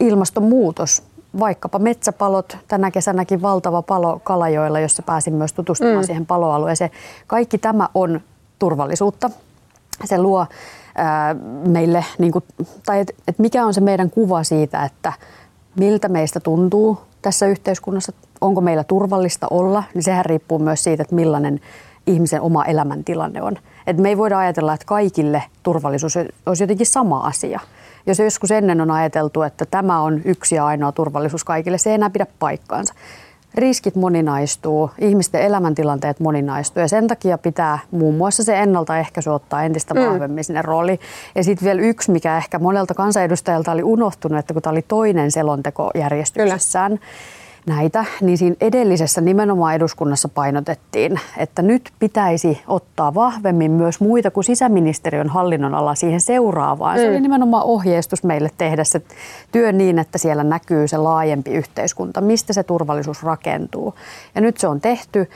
ilmastonmuutos, 0.00 1.02
vaikkapa 1.38 1.78
metsäpalot, 1.78 2.58
tänä 2.68 2.90
kesänäkin 2.90 3.42
valtava 3.42 3.82
palo 3.82 4.20
Kalajoilla, 4.24 4.80
jossa 4.80 5.02
pääsin 5.02 5.34
myös 5.34 5.52
tutustumaan 5.52 5.96
mm. 5.96 6.06
siihen 6.06 6.26
paloalueeseen. 6.26 6.90
Kaikki 7.26 7.58
tämä 7.58 7.88
on 7.94 8.20
turvallisuutta. 8.58 9.30
Se 10.04 10.18
luo 10.18 10.46
meille, 11.68 12.04
niin 12.18 12.32
kuin, 12.32 12.44
tai 12.86 13.00
että 13.00 13.12
et 13.28 13.38
mikä 13.38 13.66
on 13.66 13.74
se 13.74 13.80
meidän 13.80 14.10
kuva 14.10 14.42
siitä, 14.42 14.84
että 14.84 15.12
miltä 15.76 16.08
meistä 16.08 16.40
tuntuu 16.40 16.98
tässä 17.22 17.46
yhteiskunnassa, 17.46 18.12
onko 18.40 18.60
meillä 18.60 18.84
turvallista 18.84 19.46
olla, 19.50 19.84
niin 19.94 20.02
sehän 20.02 20.24
riippuu 20.24 20.58
myös 20.58 20.84
siitä, 20.84 21.02
että 21.02 21.14
millainen 21.14 21.60
ihmisen 22.06 22.40
oma 22.40 22.64
elämäntilanne 22.64 23.42
on. 23.42 23.56
Et 23.86 23.98
me 23.98 24.08
ei 24.08 24.18
voida 24.18 24.38
ajatella, 24.38 24.74
että 24.74 24.86
kaikille 24.86 25.42
turvallisuus 25.62 26.16
olisi 26.46 26.62
jotenkin 26.62 26.86
sama 26.86 27.18
asia. 27.18 27.60
Jos 28.06 28.18
joskus 28.18 28.50
ennen 28.50 28.80
on 28.80 28.90
ajateltu, 28.90 29.42
että 29.42 29.66
tämä 29.70 30.00
on 30.00 30.20
yksi 30.24 30.54
ja 30.54 30.66
ainoa 30.66 30.92
turvallisuus 30.92 31.44
kaikille, 31.44 31.78
se 31.78 31.90
ei 31.90 31.94
enää 31.94 32.10
pidä 32.10 32.26
paikkaansa 32.38 32.94
riskit 33.54 33.94
moninaistuu, 33.94 34.90
ihmisten 34.98 35.42
elämäntilanteet 35.42 36.20
moninaistuu 36.20 36.80
ja 36.80 36.88
sen 36.88 37.08
takia 37.08 37.38
pitää 37.38 37.78
muun 37.90 38.14
muassa 38.14 38.44
se 38.44 38.58
ennaltaehkäisy 38.58 39.30
ottaa 39.30 39.64
entistä 39.64 39.94
mm. 39.94 40.00
vahvemmin 40.00 40.44
sinne 40.44 40.62
rooliin. 40.62 41.00
Ja 41.34 41.44
sitten 41.44 41.66
vielä 41.66 41.82
yksi, 41.82 42.10
mikä 42.10 42.36
ehkä 42.36 42.58
monelta 42.58 42.94
kansanedustajalta 42.94 43.72
oli 43.72 43.82
unohtunut, 43.82 44.38
että 44.38 44.52
kun 44.52 44.62
tämä 44.62 44.72
oli 44.72 44.84
toinen 44.88 45.30
selonteko 45.30 45.90
järjestyksessään, 45.94 46.98
Kyllä 46.98 47.10
näitä, 47.66 48.04
niin 48.20 48.38
siinä 48.38 48.56
edellisessä 48.60 49.20
nimenomaan 49.20 49.74
eduskunnassa 49.74 50.28
painotettiin, 50.28 51.20
että 51.36 51.62
nyt 51.62 51.90
pitäisi 51.98 52.62
ottaa 52.66 53.14
vahvemmin 53.14 53.70
myös 53.70 54.00
muita 54.00 54.30
kuin 54.30 54.44
sisäministeriön 54.44 55.28
hallinnonala 55.28 55.94
siihen 55.94 56.20
seuraavaan. 56.20 56.98
Se 56.98 57.04
mm. 57.04 57.10
oli 57.10 57.20
nimenomaan 57.20 57.64
ohjeistus 57.64 58.24
meille 58.24 58.50
tehdä 58.58 58.84
se 58.84 59.02
työ 59.52 59.72
niin, 59.72 59.98
että 59.98 60.18
siellä 60.18 60.44
näkyy 60.44 60.88
se 60.88 60.96
laajempi 60.96 61.50
yhteiskunta, 61.50 62.20
mistä 62.20 62.52
se 62.52 62.62
turvallisuus 62.62 63.22
rakentuu. 63.22 63.94
Ja 64.34 64.40
nyt 64.40 64.58
se 64.58 64.68
on 64.68 64.80
tehty 64.80 65.30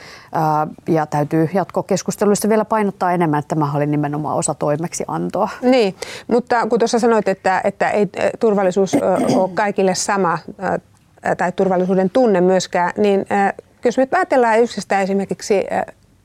ja 0.87 1.05
täytyy 1.05 1.49
jatkokeskusteluissa 1.53 2.49
vielä 2.49 2.65
painottaa 2.65 3.11
enemmän, 3.11 3.39
että 3.39 3.55
tämä 3.55 3.71
oli 3.73 3.85
nimenomaan 3.85 4.37
osa 4.37 4.53
toimeksiantoa. 4.53 5.49
Niin, 5.61 5.95
mutta 6.27 6.67
kun 6.67 6.79
tuossa 6.79 6.99
sanoit, 6.99 7.27
että, 7.27 7.61
että 7.63 7.89
ei 7.89 8.07
turvallisuus 8.39 8.97
ole 9.35 9.49
kaikille 9.53 9.95
sama 9.95 10.37
tai 11.37 11.51
turvallisuuden 11.51 12.09
tunne 12.09 12.41
myöskään, 12.41 12.91
niin 12.97 13.25
jos 13.85 13.97
nyt 13.97 14.13
ajatellaan 14.13 14.59
yksistään 14.59 15.03
esimerkiksi 15.03 15.63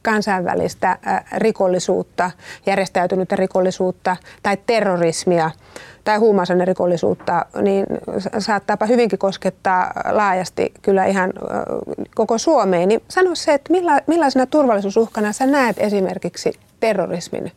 kansainvälistä 0.03 0.99
rikollisuutta, 1.37 2.31
järjestäytynyttä 2.67 3.37
rikollisuutta 3.37 4.17
tai 4.43 4.59
terrorismia 4.67 5.51
tai 6.05 6.19
huumausainerikollisuutta, 6.19 7.47
niin 7.63 7.87
saattaapa 8.39 8.87
hyvinkin 8.87 9.19
koskettaa 9.19 9.93
laajasti 10.11 10.73
kyllä 10.83 11.05
ihan 11.05 11.33
koko 12.15 12.39
Suomeen. 12.39 12.89
Niin 12.89 13.03
sano 13.09 13.35
se, 13.35 13.55
että 13.55 13.73
millaisena 14.07 14.47
turvallisuusuhkana 14.47 15.33
sä 15.33 15.47
näet 15.47 15.77
esimerkiksi 15.79 16.53
terrorismin 16.81 17.53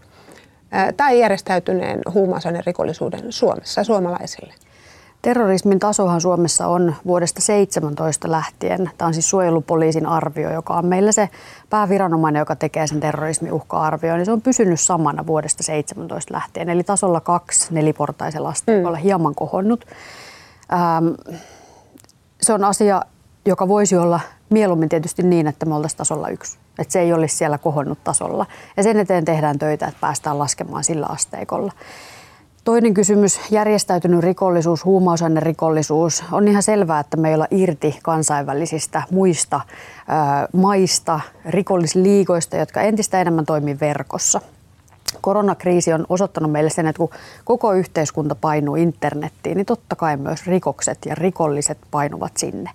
tai 0.97 1.19
järjestäytyneen 1.19 1.99
huumausainerikollisuuden 2.13 3.31
Suomessa 3.31 3.83
suomalaisille? 3.83 4.53
Terrorismin 5.23 5.79
tasohan 5.79 6.21
Suomessa 6.21 6.67
on 6.67 6.95
vuodesta 7.05 7.41
17 7.41 8.31
lähtien. 8.31 8.91
Tämä 8.97 9.07
on 9.07 9.13
siis 9.13 9.29
suojelupoliisin 9.29 10.05
arvio, 10.05 10.53
joka 10.53 10.73
on 10.73 10.85
meillä 10.85 11.11
se 11.11 11.29
pääviranomainen, 11.69 12.39
joka 12.39 12.55
tekee 12.55 12.87
sen 12.87 12.99
terrorismiuhka-arvio. 12.99 14.15
Niin 14.15 14.25
se 14.25 14.31
on 14.31 14.41
pysynyt 14.41 14.79
samana 14.79 15.27
vuodesta 15.27 15.63
17 15.63 16.33
lähtien. 16.33 16.69
Eli 16.69 16.83
tasolla 16.83 17.21
kaksi 17.21 17.73
neliportaisella 17.73 18.49
asteikolla 18.49 18.97
mm. 18.97 19.03
hieman 19.03 19.35
kohonnut. 19.35 19.85
Ähm, 20.73 21.07
se 22.41 22.53
on 22.53 22.63
asia, 22.63 23.01
joka 23.45 23.67
voisi 23.67 23.97
olla 23.97 24.19
mieluummin 24.49 24.89
tietysti 24.89 25.23
niin, 25.23 25.47
että 25.47 25.65
me 25.65 25.75
oltaisiin 25.75 25.97
tasolla 25.97 26.29
yksi. 26.29 26.57
Että 26.79 26.91
se 26.91 26.99
ei 26.99 27.13
olisi 27.13 27.35
siellä 27.35 27.57
kohonnut 27.57 28.03
tasolla. 28.03 28.45
Ja 28.77 28.83
sen 28.83 28.99
eteen 28.99 29.25
tehdään 29.25 29.59
töitä, 29.59 29.87
että 29.87 30.01
päästään 30.01 30.39
laskemaan 30.39 30.83
sillä 30.83 31.05
asteikolla. 31.09 31.71
Toinen 32.63 32.93
kysymys, 32.93 33.39
järjestäytynyt 33.51 34.19
rikollisuus, 34.19 34.85
huumausainerikollisuus. 34.85 36.23
On 36.31 36.47
ihan 36.47 36.63
selvää, 36.63 36.99
että 36.99 37.17
me 37.17 37.29
ei 37.29 37.35
olla 37.35 37.47
irti 37.51 37.99
kansainvälisistä 38.03 39.03
muista 39.11 39.61
ö, 39.65 40.47
maista, 40.57 41.19
rikollisliigoista, 41.45 42.57
jotka 42.57 42.81
entistä 42.81 43.21
enemmän 43.21 43.45
toimii 43.45 43.77
verkossa. 43.81 44.41
Koronakriisi 45.21 45.93
on 45.93 46.05
osoittanut 46.09 46.51
meille 46.51 46.69
sen, 46.69 46.87
että 46.87 46.97
kun 46.97 47.09
koko 47.43 47.73
yhteiskunta 47.73 48.35
painuu 48.35 48.75
internettiin, 48.75 49.57
niin 49.57 49.65
totta 49.65 49.95
kai 49.95 50.17
myös 50.17 50.47
rikokset 50.47 50.97
ja 51.05 51.15
rikolliset 51.15 51.77
painuvat 51.91 52.37
sinne 52.37 52.69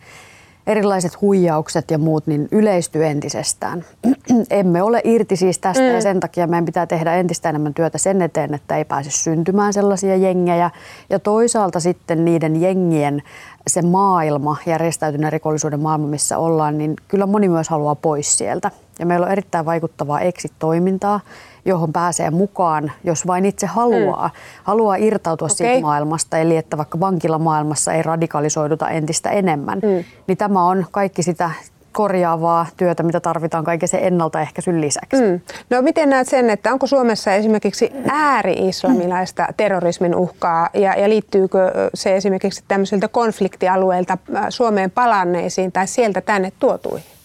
erilaiset 0.69 1.21
huijaukset 1.21 1.91
ja 1.91 1.99
muut 1.99 2.27
niin 2.27 2.49
yleistyy 2.53 3.07
entisestään. 3.07 3.85
Emme 4.51 4.83
ole 4.83 5.01
irti 5.05 5.37
siis 5.37 5.59
tästä 5.59 5.83
mm. 5.83 5.95
ja 5.95 6.01
sen 6.01 6.21
takia 6.21 6.47
meidän 6.47 6.65
pitää 6.65 6.87
tehdä 6.87 7.15
entistä 7.15 7.49
enemmän 7.49 7.75
työtä 7.75 7.99
sen 7.99 8.23
eteen, 8.23 8.55
että 8.55 8.77
ei 8.77 8.85
pääse 8.85 9.11
syntymään 9.11 9.73
sellaisia 9.73 10.17
jengejä. 10.17 10.71
Ja 11.11 11.19
toisaalta 11.19 11.81
sitten 11.81 12.25
niiden 12.25 12.61
jengien 12.61 13.23
se 13.67 13.83
maailma, 13.83 14.57
järjestäytyneen 14.67 15.33
rikollisuuden 15.33 15.81
maailma, 15.81 16.07
missä 16.07 16.39
ollaan, 16.39 16.79
niin 16.79 16.97
kyllä 17.09 17.27
moni 17.27 17.49
myös 17.49 17.69
haluaa 17.69 17.95
pois 17.95 18.39
sieltä. 18.39 18.71
Ja 18.99 19.07
meillä 19.07 19.27
on 19.27 19.33
erittäin 19.33 19.67
vaikuttavaa 19.67 20.21
exit-toimintaa, 20.21 21.21
johon 21.69 21.93
pääsee 21.93 22.31
mukaan, 22.31 22.93
jos 23.05 23.27
vain 23.27 23.45
itse 23.45 23.67
haluaa. 23.67 24.29
Mm. 24.29 24.35
Haluaa 24.65 24.97
irtautua 24.97 25.47
okay. 25.47 25.57
siitä 25.57 25.81
maailmasta, 25.81 26.39
eli 26.39 26.57
että 26.57 26.77
vaikka 26.77 26.99
maailmassa 27.39 27.93
ei 27.93 28.03
radikalisoiduta 28.03 28.89
entistä 28.89 29.31
enemmän. 29.31 29.79
Mm. 29.79 30.05
Niin 30.27 30.39
tämä 30.39 30.65
on 30.65 30.87
kaikki 30.91 31.23
sitä 31.23 31.51
korjaavaa 31.93 32.67
työtä, 32.77 33.03
mitä 33.03 33.21
tarvitaan 33.21 33.65
kaiken 33.65 33.89
sen 33.89 34.05
ennaltaehkäisyn 34.05 34.81
lisäksi. 34.81 35.23
Mm. 35.23 35.41
No 35.71 35.83
miten 35.83 36.11
näet 36.11 36.29
sen, 36.29 36.51
että 36.51 36.73
onko 36.73 36.87
Suomessa 36.87 37.35
esimerkiksi 37.35 37.93
ääri-islamilaista 38.09 39.47
terrorismin 39.57 40.15
uhkaa 40.15 40.69
ja, 40.75 40.95
ja 40.95 41.09
liittyykö 41.09 41.73
se 41.95 42.17
esimerkiksi 42.17 42.65
tämmöisiltä 42.69 43.09
konfliktialueilta 43.09 44.19
Suomeen 44.49 44.91
palanneisiin 44.91 45.73
tai 45.73 45.87
sieltä 45.87 46.21
tänne 46.21 46.53
tuotuihin? 46.59 47.18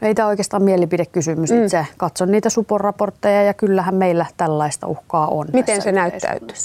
No 0.00 0.08
ei 0.08 0.14
tämä 0.14 0.28
oikeastaan 0.28 0.62
mielipidekysymys. 0.62 1.50
Mm. 1.50 1.62
Itse 1.62 1.86
katson 1.96 2.30
niitä 2.30 2.50
suporaportteja 2.50 3.42
ja 3.42 3.54
kyllähän 3.54 3.94
meillä 3.94 4.26
tällaista 4.36 4.86
uhkaa 4.86 5.28
on. 5.28 5.46
Miten 5.52 5.82
se 5.82 5.92
näyttäytyy? 5.92 6.56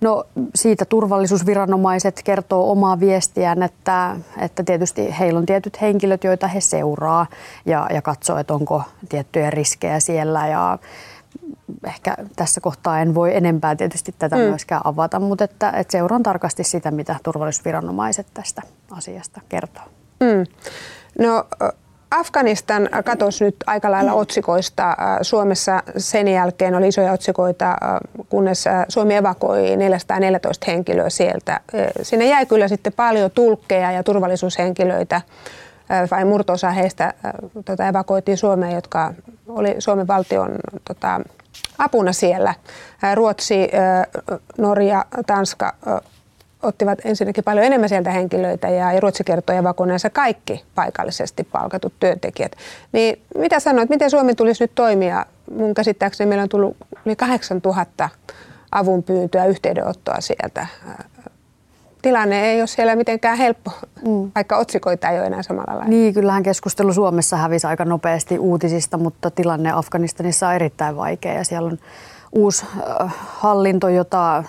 No 0.00 0.24
siitä 0.54 0.84
turvallisuusviranomaiset 0.84 2.20
kertoo 2.24 2.70
omaa 2.70 3.00
viestiään, 3.00 3.62
että, 3.62 4.16
että 4.40 4.64
tietysti 4.64 5.18
heillä 5.18 5.38
on 5.38 5.46
tietyt 5.46 5.80
henkilöt, 5.80 6.24
joita 6.24 6.48
he 6.48 6.60
seuraa 6.60 7.26
ja, 7.66 7.86
ja 7.94 8.02
katsoo, 8.02 8.38
että 8.38 8.54
onko 8.54 8.82
tiettyjä 9.08 9.50
riskejä 9.50 10.00
siellä 10.00 10.48
ja 10.48 10.78
ehkä 11.86 12.16
tässä 12.36 12.60
kohtaa 12.60 13.00
en 13.00 13.14
voi 13.14 13.36
enempää 13.36 13.76
tietysti 13.76 14.14
tätä 14.18 14.36
mm. 14.36 14.42
myöskään 14.42 14.80
avata, 14.84 15.20
mutta 15.20 15.44
että, 15.44 15.70
että 15.70 15.92
seuraan 15.92 16.22
tarkasti 16.22 16.64
sitä, 16.64 16.90
mitä 16.90 17.16
turvallisuusviranomaiset 17.22 18.26
tästä 18.34 18.62
asiasta 18.90 19.40
kertoo. 19.48 19.84
Mm. 20.20 20.46
No 21.26 21.44
Afganistan 22.10 22.88
katosi 23.04 23.44
nyt 23.44 23.56
aika 23.66 23.90
lailla 23.90 24.12
otsikoista. 24.12 24.96
Suomessa 25.22 25.82
sen 25.96 26.28
jälkeen 26.28 26.74
oli 26.74 26.88
isoja 26.88 27.12
otsikoita, 27.12 27.76
kunnes 28.28 28.64
Suomi 28.88 29.14
evakoi 29.14 29.76
414 29.76 30.66
henkilöä 30.70 31.10
sieltä. 31.10 31.60
Sinne 32.02 32.26
jäi 32.26 32.46
kyllä 32.46 32.68
sitten 32.68 32.92
paljon 32.92 33.30
tulkkeja 33.30 33.92
ja 33.92 34.02
turvallisuushenkilöitä 34.02 35.20
vai 36.10 36.24
murtoosa 36.24 36.70
heistä 36.70 37.14
tota, 37.64 37.88
evakuoitiin 37.88 38.38
Suomeen, 38.38 38.74
jotka 38.74 39.14
oli 39.48 39.74
Suomen 39.78 40.06
valtion 40.06 40.50
tota, 40.88 41.20
apuna 41.78 42.12
siellä. 42.12 42.54
Ruotsi, 43.14 43.68
Norja, 44.58 45.04
Tanska 45.26 45.74
ottivat 46.62 46.98
ensinnäkin 47.04 47.44
paljon 47.44 47.66
enemmän 47.66 47.88
sieltä 47.88 48.10
henkilöitä 48.10 48.68
ja 48.68 49.00
Ruotsi 49.00 49.24
kertoi 49.24 49.56
evakuoineensa 49.56 50.10
kaikki 50.10 50.64
paikallisesti 50.74 51.44
palkatut 51.44 51.92
työntekijät. 52.00 52.52
Niin 52.92 53.20
mitä 53.38 53.60
sanoit, 53.60 53.88
miten 53.88 54.10
Suomi 54.10 54.34
tulisi 54.34 54.64
nyt 54.64 54.72
toimia? 54.74 55.26
Mun 55.54 55.74
käsittääkseni 55.74 56.28
meillä 56.28 56.42
on 56.42 56.48
tullut 56.48 56.76
yli 57.06 57.16
8000 57.16 58.08
avunpyyntöä, 58.72 59.44
yhteydenottoa 59.44 60.20
sieltä 60.20 60.66
tilanne 62.02 62.40
ei 62.40 62.60
ole 62.60 62.66
siellä 62.66 62.96
mitenkään 62.96 63.38
helppo, 63.38 63.70
mm. 64.06 64.30
vaikka 64.34 64.56
otsikoita 64.56 65.08
ei 65.08 65.18
ole 65.18 65.26
enää 65.26 65.42
samalla 65.42 65.72
lailla. 65.72 65.84
Niin, 65.84 66.14
kyllähän 66.14 66.42
keskustelu 66.42 66.92
Suomessa 66.92 67.36
hävisi 67.36 67.66
aika 67.66 67.84
nopeasti 67.84 68.38
uutisista, 68.38 68.98
mutta 68.98 69.30
tilanne 69.30 69.72
Afganistanissa 69.72 70.48
on 70.48 70.54
erittäin 70.54 70.96
vaikea 70.96 71.32
ja 71.32 71.44
siellä 71.44 71.66
on 71.66 71.78
uusi 72.32 72.66
äh, 73.00 73.14
hallinto, 73.16 73.88
jota, 73.88 74.44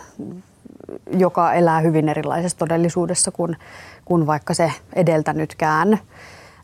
joka 1.17 1.53
elää 1.53 1.79
hyvin 1.79 2.09
erilaisessa 2.09 2.57
todellisuudessa 2.57 3.31
kuin, 3.31 3.57
kuin 4.05 4.27
vaikka 4.27 4.53
se 4.53 4.71
edeltänytkään. 4.95 5.99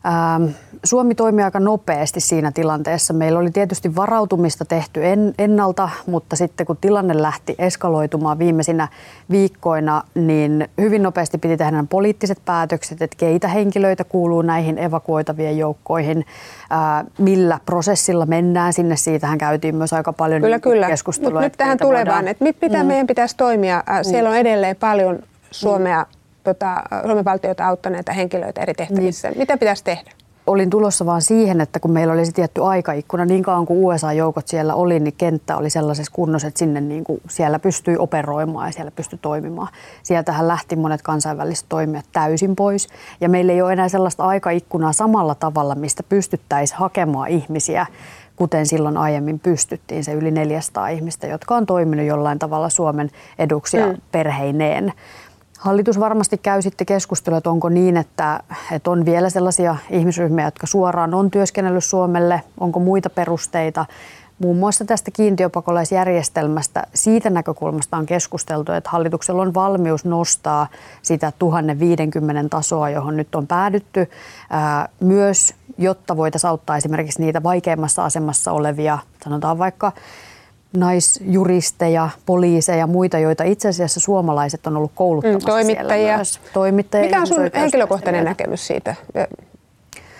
Ähm, 0.06 0.44
Suomi 0.84 1.14
toimi 1.14 1.42
aika 1.42 1.60
nopeasti 1.60 2.20
siinä 2.20 2.52
tilanteessa. 2.52 3.14
Meillä 3.14 3.38
oli 3.38 3.50
tietysti 3.50 3.96
varautumista 3.96 4.64
tehty 4.64 5.00
ennalta, 5.38 5.88
mutta 6.06 6.36
sitten 6.36 6.66
kun 6.66 6.76
tilanne 6.80 7.22
lähti 7.22 7.54
eskaloitumaan 7.58 8.38
viimeisinä 8.38 8.88
viikkoina, 9.30 10.02
niin 10.14 10.68
hyvin 10.80 11.02
nopeasti 11.02 11.38
piti 11.38 11.56
tehdä 11.56 11.84
poliittiset 11.88 12.38
päätökset, 12.44 13.02
että 13.02 13.16
keitä 13.16 13.48
henkilöitä 13.48 14.04
kuuluu 14.04 14.42
näihin 14.42 14.78
evakuoitavien 14.78 15.58
joukkoihin, 15.58 16.26
millä 17.18 17.60
prosessilla 17.66 18.26
mennään 18.26 18.72
sinne. 18.72 18.96
Siitähän 18.96 19.38
käytiin 19.38 19.76
myös 19.76 19.92
aika 19.92 20.12
paljon 20.12 20.42
kyllä, 20.42 20.58
kyllä. 20.58 20.86
keskustelua. 20.86 21.30
Mutta 21.30 21.44
nyt 21.44 21.58
tähän 21.58 21.78
tulevaan, 21.78 22.06
voidaan... 22.06 22.28
että 22.28 22.44
mitä 22.44 22.82
mm. 22.82 22.86
meidän 22.86 23.06
pitäisi 23.06 23.36
toimia. 23.36 23.84
Siellä 24.02 24.30
on 24.30 24.36
edelleen 24.36 24.76
paljon 24.76 25.18
Suomea 25.50 26.06
tota, 26.54 26.82
Suomen 27.06 27.24
valtiota 27.24 27.66
auttaneita 27.66 28.12
henkilöitä 28.12 28.60
eri 28.60 28.74
tehtävissä. 28.74 29.28
Niin. 29.28 29.38
Mitä 29.38 29.56
pitäisi 29.56 29.84
tehdä? 29.84 30.10
olin 30.46 30.70
tulossa 30.70 31.06
vaan 31.06 31.22
siihen, 31.22 31.60
että 31.60 31.80
kun 31.80 31.90
meillä 31.90 32.12
oli 32.12 32.26
se 32.26 32.32
tietty 32.32 32.64
aikaikkuna, 32.64 33.24
niin 33.24 33.42
kauan 33.42 33.66
kuin 33.66 33.84
USA-joukot 33.84 34.48
siellä 34.48 34.74
oli, 34.74 35.00
niin 35.00 35.14
kenttä 35.18 35.56
oli 35.56 35.70
sellaisessa 35.70 36.12
kunnossa, 36.12 36.48
että 36.48 36.58
sinne 36.58 36.80
niin 36.80 37.04
kuin 37.04 37.20
siellä 37.28 37.58
pystyi 37.58 37.96
operoimaan 37.98 38.68
ja 38.68 38.72
siellä 38.72 38.90
pystyi 38.90 39.18
toimimaan. 39.22 39.68
Sieltähän 40.02 40.48
lähti 40.48 40.76
monet 40.76 41.02
kansainväliset 41.02 41.66
toimijat 41.68 42.06
täysin 42.12 42.56
pois. 42.56 42.88
Ja 43.20 43.28
meillä 43.28 43.52
ei 43.52 43.62
ole 43.62 43.72
enää 43.72 43.88
sellaista 43.88 44.24
aikaikkunaa 44.24 44.92
samalla 44.92 45.34
tavalla, 45.34 45.74
mistä 45.74 46.02
pystyttäisiin 46.02 46.78
hakemaan 46.78 47.28
ihmisiä 47.28 47.86
kuten 48.36 48.66
silloin 48.66 48.96
aiemmin 48.96 49.40
pystyttiin, 49.40 50.04
se 50.04 50.12
yli 50.12 50.30
400 50.30 50.88
ihmistä, 50.88 51.26
jotka 51.26 51.54
on 51.54 51.66
toiminut 51.66 52.06
jollain 52.06 52.38
tavalla 52.38 52.68
Suomen 52.68 53.10
eduksi 53.38 53.76
ja 53.76 53.86
mm. 53.86 53.96
perheineen. 54.12 54.92
Hallitus 55.58 56.00
varmasti 56.00 56.38
käy 56.38 56.62
sitten 56.62 56.86
keskustelua, 56.86 57.38
että 57.38 57.50
onko 57.50 57.68
niin, 57.68 57.96
että, 57.96 58.40
että 58.72 58.90
on 58.90 59.04
vielä 59.04 59.30
sellaisia 59.30 59.76
ihmisryhmiä, 59.90 60.44
jotka 60.44 60.66
suoraan 60.66 61.14
on 61.14 61.30
työskennellyt 61.30 61.84
Suomelle, 61.84 62.42
onko 62.60 62.80
muita 62.80 63.10
perusteita. 63.10 63.86
Muun 64.38 64.56
muassa 64.56 64.84
tästä 64.84 65.10
kiintiöpakolaisjärjestelmästä. 65.10 66.86
Siitä 66.94 67.30
näkökulmasta 67.30 67.96
on 67.96 68.06
keskusteltu, 68.06 68.72
että 68.72 68.90
hallituksella 68.90 69.42
on 69.42 69.54
valmius 69.54 70.04
nostaa 70.04 70.66
sitä 71.02 71.32
1050 71.38 72.48
tasoa, 72.48 72.90
johon 72.90 73.16
nyt 73.16 73.34
on 73.34 73.46
päädytty, 73.46 74.10
myös 75.00 75.54
jotta 75.78 76.16
voitaisiin 76.16 76.48
auttaa 76.48 76.76
esimerkiksi 76.76 77.22
niitä 77.22 77.42
vaikeimmassa 77.42 78.04
asemassa 78.04 78.52
olevia, 78.52 78.98
sanotaan 79.24 79.58
vaikka 79.58 79.92
naisjuristeja, 80.76 82.08
poliiseja 82.26 82.78
ja 82.78 82.86
muita, 82.86 83.18
joita 83.18 83.44
itse 83.44 83.68
asiassa 83.68 84.00
suomalaiset 84.00 84.66
on 84.66 84.76
ollut 84.76 84.92
kouluttamassa 84.94 85.48
mm, 85.48 85.52
toimittajia. 85.52 86.16
Myös. 86.16 86.40
Toimittajia. 86.52 87.06
Mikä 87.06 87.20
on 87.20 87.26
sun 87.26 87.50
henkilökohtainen 87.54 88.24
näkemys 88.24 88.66
siitä? 88.66 88.94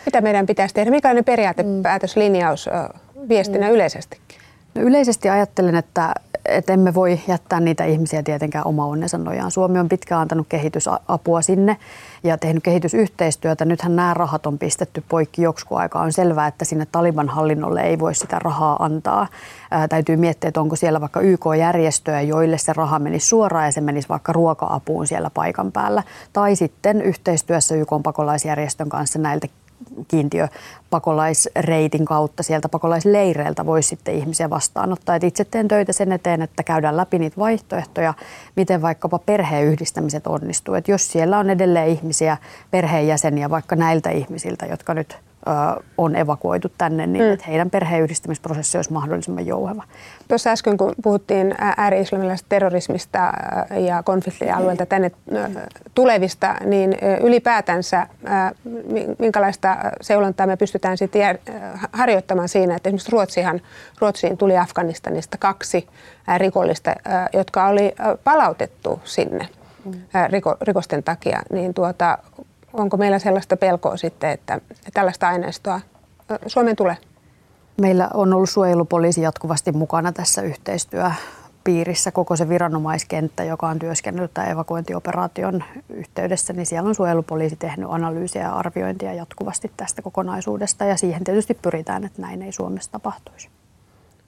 Mitä 0.07 0.21
meidän 0.21 0.47
pitäisi 0.47 0.75
tehdä? 0.75 0.91
Mikä 0.91 1.11
periaatepäätöslinjaus 1.25 2.67
mm. 2.67 3.29
viestinä 3.29 3.67
mm. 3.67 3.75
yleisestikin? 3.75 4.46
No 4.77 4.83
yleisesti 4.83 5.29
ajattelen, 5.29 5.75
että 5.75 6.15
että 6.49 6.73
emme 6.73 6.95
voi 6.95 7.21
jättää 7.29 7.61
niitä 7.61 7.85
ihmisiä 7.85 8.23
tietenkään 8.23 8.67
oma 8.67 8.87
onnensa 8.87 9.19
nojaan. 9.19 9.51
Suomi 9.51 9.79
on 9.79 9.89
pitkään 9.89 10.21
antanut 10.21 10.47
kehitysapua 10.49 11.43
sinne 11.43 11.77
ja 12.23 12.39
tehnyt 12.39 12.62
kehitysyhteistyötä. 12.62 13.65
Nythän 13.65 13.97
nämä 13.97 14.15
rahat 14.15 14.47
on 14.47 14.59
pistetty 14.59 15.05
poikki 15.09 15.43
joksikin 15.43 15.77
aikaa. 15.77 16.03
On 16.03 16.12
selvää, 16.12 16.47
että 16.47 16.65
sinne 16.65 16.87
Taliban 16.93 17.29
hallinnolle 17.29 17.81
ei 17.81 17.99
voi 17.99 18.15
sitä 18.15 18.39
rahaa 18.39 18.77
antaa. 18.85 19.27
Ää, 19.71 19.89
täytyy 19.89 20.17
miettiä, 20.17 20.49
että 20.49 20.61
onko 20.61 20.77
siellä 20.77 21.01
vaikka 21.01 21.21
YK-järjestöjä, 21.21 22.21
joille 22.21 22.59
se 22.59 22.73
raha 22.73 22.99
menisi 22.99 23.27
suoraan 23.27 23.67
ja 23.67 23.73
se 23.73 23.81
menisi 23.81 24.09
vaikka 24.09 24.33
ruoka-apuun 24.33 25.07
siellä 25.07 25.31
paikan 25.31 25.73
päällä. 25.73 26.03
Tai 26.33 26.57
sitten 26.57 27.03
yhteistyössä 27.03 27.75
YK-pakolaisjärjestön 27.75 28.89
kanssa 28.89 29.19
näiltä 29.19 29.47
kiintiöpakolaisreitin 30.09 32.05
kautta 32.05 32.43
sieltä 32.43 32.69
pakolaisleireiltä 32.69 33.67
voisi 33.67 33.89
sitten 33.89 34.15
ihmisiä 34.15 34.51
vastaanottaa. 34.51 35.15
Et 35.15 35.25
itse 35.25 35.45
teen 35.45 35.69
töitä 35.69 35.93
sen 35.93 36.12
eteen, 36.12 36.43
että 36.43 36.62
käydään 36.62 36.97
läpi 36.97 37.19
niitä 37.19 37.37
vaihtoehtoja, 37.39 38.15
miten 38.57 38.83
vaikkapa 38.83 39.19
perheenyhdistämiset 39.19 40.27
onnistuu. 40.27 40.75
Et 40.75 40.89
jos 40.89 41.12
siellä 41.12 41.39
on 41.39 41.51
edelleen 41.51 41.89
ihmisiä, 41.89 42.37
perheenjäseniä 42.71 43.51
vaikka 43.51 43.77
näiltä 43.77 44.11
ihmisiltä, 44.11 44.67
jotka 44.67 44.95
nyt 44.95 45.19
on 45.99 46.17
evakuoitu 46.17 46.73
tänne, 46.79 47.07
niin 47.07 47.25
mm. 47.25 47.33
että 47.33 47.47
heidän 47.49 47.71
perheenyhdistämisprosessi 47.71 48.79
olisi 48.79 48.93
mahdollisimman 48.93 49.47
jouheva. 49.47 49.83
Tuossa 50.29 50.51
äsken, 50.51 50.77
kun 50.77 50.95
puhuttiin 51.03 51.55
ääri-islamilaisesta 51.59 52.49
terrorismista 52.49 53.33
ja 53.87 54.03
konfliktialueelta 54.03 54.87
tänne 54.87 55.11
tulevista, 55.95 56.55
niin 56.65 56.97
ylipäätänsä 57.23 58.07
minkälaista 59.19 59.77
seulontaa 60.01 60.47
me 60.47 60.57
pystytään 60.57 60.99
sitten 60.99 61.39
harjoittamaan 61.93 62.49
siinä, 62.49 62.77
että 62.77 62.89
esimerkiksi 62.89 63.13
Ruotsihan, 63.13 63.61
Ruotsiin 64.01 64.37
tuli 64.37 64.59
Afganistanista 64.59 65.39
kaksi 65.39 65.89
rikollista, 66.39 66.95
jotka 67.33 67.67
oli 67.67 67.95
palautettu 68.25 69.01
sinne 69.05 69.49
mm. 69.85 69.93
rikosten 70.61 71.03
takia, 71.03 71.43
niin 71.53 71.75
tuota, 71.75 72.19
onko 72.77 72.97
meillä 72.97 73.19
sellaista 73.19 73.57
pelkoa 73.57 73.97
sitten, 73.97 74.31
että 74.31 74.61
tällaista 74.95 75.29
aineistoa 75.29 75.81
Suomeen 76.47 76.77
tulee? 76.77 76.97
Meillä 77.81 78.11
on 78.15 78.35
ollut 78.35 78.51
suojelupoliisi 78.51 79.23
jatkuvasti 79.23 79.73
mukana 79.73 80.12
tässä 80.12 80.43
yhteistyöpiirissä. 80.43 82.12
Koko 82.12 82.37
se 82.37 82.49
viranomaiskenttä, 82.49 83.45
joka 83.45 83.69
on 83.69 83.79
työskennellyt 83.79 84.35
tämän 84.35 84.51
evakuointioperaation 84.51 85.65
yhteydessä, 85.89 86.53
niin 86.53 86.67
siellä 86.67 86.89
on 86.89 86.95
suojelupoliisi 86.95 87.57
tehnyt 87.57 87.89
analyysiä 87.91 88.43
ja 88.43 88.53
arviointia 88.53 89.15
jatkuvasti 89.15 89.71
tästä 89.77 90.03
kokonaisuudesta. 90.03 90.85
Ja 90.85 90.97
siihen 90.97 91.25
tietysti 91.25 91.55
pyritään, 91.55 92.05
että 92.05 92.23
näin 92.23 92.43
ei 92.43 92.53
Suomessa 92.53 92.93
tapahtuisi. 92.93 93.49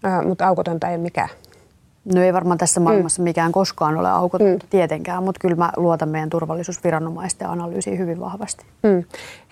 Äh, 0.07 0.25
mutta 0.27 0.47
aukotonta 0.47 0.89
ei 0.89 0.95
ole 0.95 1.03
mikään. 1.03 1.29
No 2.15 2.23
ei 2.23 2.33
varmaan 2.33 2.59
tässä 2.59 2.81
maailmassa 2.81 3.23
mm. 3.23 3.25
mikään 3.25 3.53
koskaan 3.53 3.97
ole 3.97 4.11
aukotonta 4.11 4.67
mm. 4.67 4.71
tietenkään, 4.71 5.23
mutta 5.23 5.39
kyllä 5.41 5.57
mä 5.57 5.73
luotan 5.77 6.09
meidän 6.09 6.31
turvallisuusviranomaisten 6.31 7.49
analyysiin 7.49 7.99
hyvin 7.99 8.21
vahvasti. 8.21 8.65
Mm. 8.83 9.05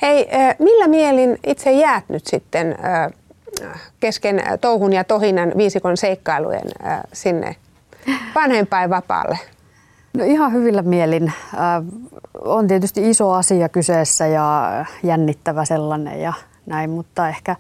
Hei, 0.02 0.28
millä 0.58 0.88
mielin 0.88 1.38
itse 1.46 1.72
jäät 1.72 2.04
nyt 2.08 2.26
sitten 2.26 2.76
kesken 4.00 4.42
touhun 4.60 4.92
ja 4.92 5.04
tohinan 5.04 5.52
viisikon 5.56 5.96
seikkailujen 5.96 6.68
sinne 7.12 7.56
vanhempainvapaalle? 8.34 9.38
No 10.16 10.24
ihan 10.24 10.52
hyvillä 10.52 10.82
mielin. 10.82 11.32
On 12.44 12.66
tietysti 12.66 13.10
iso 13.10 13.32
asia 13.32 13.68
kyseessä 13.68 14.26
ja 14.26 14.70
jännittävä 15.02 15.64
sellainen 15.64 16.20
ja 16.20 16.32
näin, 16.66 16.90
mutta 16.90 17.28
ehkä 17.28 17.56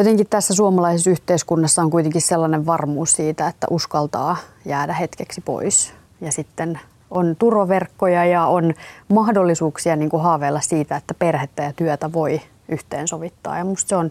jotenkin 0.00 0.26
tässä 0.30 0.54
suomalaisessa 0.54 1.10
yhteiskunnassa 1.10 1.82
on 1.82 1.90
kuitenkin 1.90 2.22
sellainen 2.22 2.66
varmuus 2.66 3.12
siitä, 3.12 3.48
että 3.48 3.66
uskaltaa 3.70 4.36
jäädä 4.64 4.92
hetkeksi 4.92 5.40
pois. 5.40 5.94
Ja 6.20 6.32
sitten 6.32 6.80
on 7.10 7.36
turvaverkkoja 7.38 8.24
ja 8.24 8.46
on 8.46 8.74
mahdollisuuksia 9.08 9.96
niin 9.96 10.10
kuin 10.10 10.22
haaveilla 10.22 10.60
siitä, 10.60 10.96
että 10.96 11.14
perhettä 11.14 11.62
ja 11.62 11.72
työtä 11.72 12.12
voi 12.12 12.40
yhteensovittaa. 12.68 13.58
Ja 13.58 13.64
musta 13.64 13.88
se 13.88 13.96
on 13.96 14.10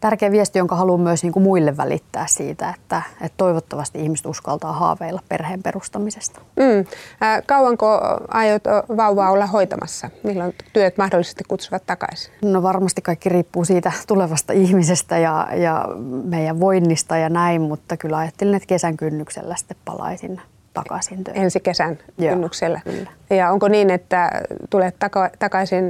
tärkeä 0.00 0.30
viesti, 0.30 0.58
jonka 0.58 0.76
haluan 0.76 1.00
myös 1.00 1.22
niin 1.22 1.32
kuin 1.32 1.42
muille 1.42 1.76
välittää 1.76 2.26
siitä, 2.26 2.74
että, 2.76 3.02
että 3.20 3.36
toivottavasti 3.36 4.02
ihmiset 4.02 4.26
uskaltaa 4.26 4.72
haaveilla 4.72 5.20
perheen 5.28 5.62
perustamisesta. 5.62 6.40
Mm. 6.56 6.78
Äh, 7.22 7.42
kauanko 7.46 8.00
aiot 8.28 8.62
vauvaa 8.96 9.30
olla 9.30 9.46
hoitamassa? 9.46 10.10
Milloin 10.22 10.54
työt 10.72 10.98
mahdollisesti 10.98 11.44
kutsuvat 11.48 11.82
takaisin? 11.86 12.34
No 12.42 12.62
varmasti 12.62 13.02
kaikki 13.02 13.28
riippuu 13.28 13.64
siitä 13.64 13.92
tulevasta 14.06 14.52
ihmisestä 14.52 15.18
ja, 15.18 15.48
ja 15.54 15.88
meidän 16.24 16.60
voinnista 16.60 17.16
ja 17.16 17.28
näin, 17.28 17.62
mutta 17.62 17.96
kyllä 17.96 18.16
ajattelin, 18.16 18.54
että 18.54 18.66
kesän 18.66 18.96
kynnyksellä 18.96 19.56
sitten 19.56 19.76
palaisin 19.84 20.40
takaisin 20.74 21.24
töihin. 21.24 21.42
Ensi 21.42 21.60
kesän 21.60 21.98
Joo, 22.18 22.30
kynnyksellä. 22.30 22.80
Kyllä. 22.84 23.10
Ja 23.30 23.50
onko 23.50 23.68
niin, 23.68 23.90
että 23.90 24.30
tulet 24.70 24.96
taka- 24.98 25.30
takaisin 25.38 25.84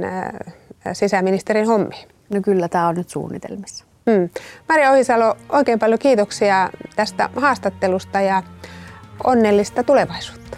sisäministerin 0.93 1.67
hommiin? 1.67 2.07
No 2.33 2.41
kyllä, 2.41 2.67
tämä 2.67 2.87
on 2.87 2.95
nyt 2.95 3.09
suunnitelmissa. 3.09 3.85
Mm. 4.07 4.29
Maria 4.69 4.91
Ohisalo, 4.91 5.37
oikein 5.49 5.79
paljon 5.79 5.99
kiitoksia 5.99 6.69
tästä 6.95 7.29
haastattelusta 7.35 8.21
ja 8.21 8.43
onnellista 9.23 9.83
tulevaisuutta. 9.83 10.57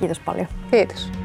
Kiitos 0.00 0.20
paljon. 0.20 0.46
Kiitos. 0.70 1.23